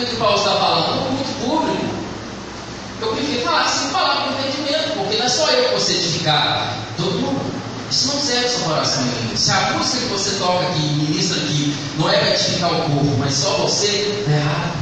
[0.00, 1.08] O que Paulo está falando?
[1.08, 1.98] Culto público.
[3.00, 5.94] Eu prefiro falar cinco palavras com entendimento, porque não é só eu que vou ser
[5.94, 7.58] edificado, todo mundo.
[7.90, 9.36] Isso não serve só para oração língua.
[9.36, 13.16] Se a música que você toca aqui, ministra aqui, não é para edificar o corpo,
[13.18, 14.72] mas só você, está errado.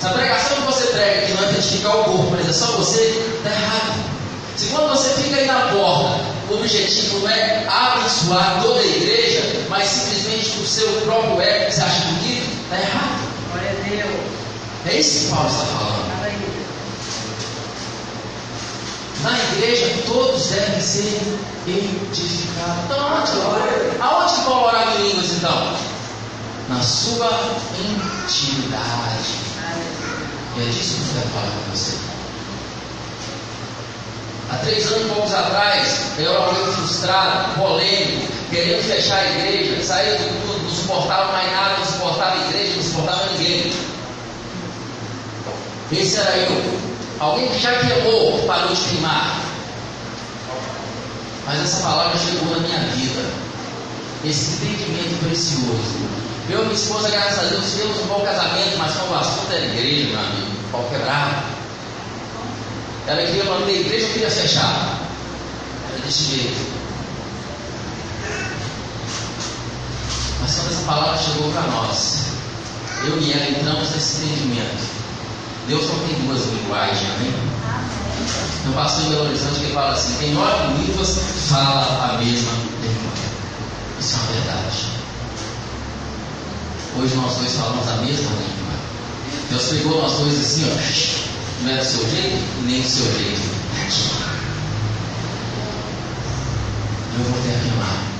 [0.00, 2.52] Se a pregação que você prega que não é para edificar o corpo, mas é
[2.52, 3.00] só você,
[3.36, 4.04] está errado.
[4.56, 9.66] Se quando você fica aí na porta, o objetivo não é abençoar toda a igreja,
[9.68, 13.28] mas simplesmente o seu próprio ego que você acha bonito, está errado.
[13.50, 14.20] Glória a Deus.
[14.86, 16.14] É isso que Paulo está falando.
[19.24, 22.84] Na igreja, todos devem ser edificados.
[22.84, 23.08] Então,
[24.00, 25.74] aonde, Paulo orava em línguas, então?
[26.68, 29.34] Na sua intimidade.
[30.56, 31.96] E é disso que eu quero falar com você.
[34.50, 40.18] Há três anos e poucos atrás, eu era frustrado, polêmico, querendo fechar a igreja, saía
[40.18, 43.72] do tudo, não suportava mais nada, não suportava a igreja, não suportava ninguém.
[45.92, 46.93] Esse era eu.
[47.20, 49.40] Alguém que já queimou, parou de queimar.
[51.46, 53.22] Mas essa palavra chegou na minha vida.
[54.24, 56.24] Esse entendimento precioso.
[56.48, 59.52] Eu e minha esposa, graças a Deus, tivemos um bom casamento, mas quando o assunto
[59.52, 61.42] era igreja, meu amigo, pau quebrado.
[63.06, 64.98] Ela queria manter a igreja, eu queria fechar.
[65.90, 66.66] Era desse jeito.
[70.40, 72.24] Mas quando essa palavra chegou para nós,
[73.04, 75.03] eu e ela entramos nesse entendimento.
[75.66, 77.32] Deus não tem duas linguagens, amém?
[78.62, 82.52] Tem um pastor em Belo Horizonte que fala assim: quem ora línguas fala a mesma
[82.82, 83.12] língua.
[83.98, 84.86] Isso é uma verdade.
[86.96, 88.74] Hoje nós dois falamos a mesma língua.
[89.50, 93.40] Deus pegou nós dois assim, ó, não é do seu jeito nem do seu jeito.
[97.16, 98.13] Eu vou ter que amar.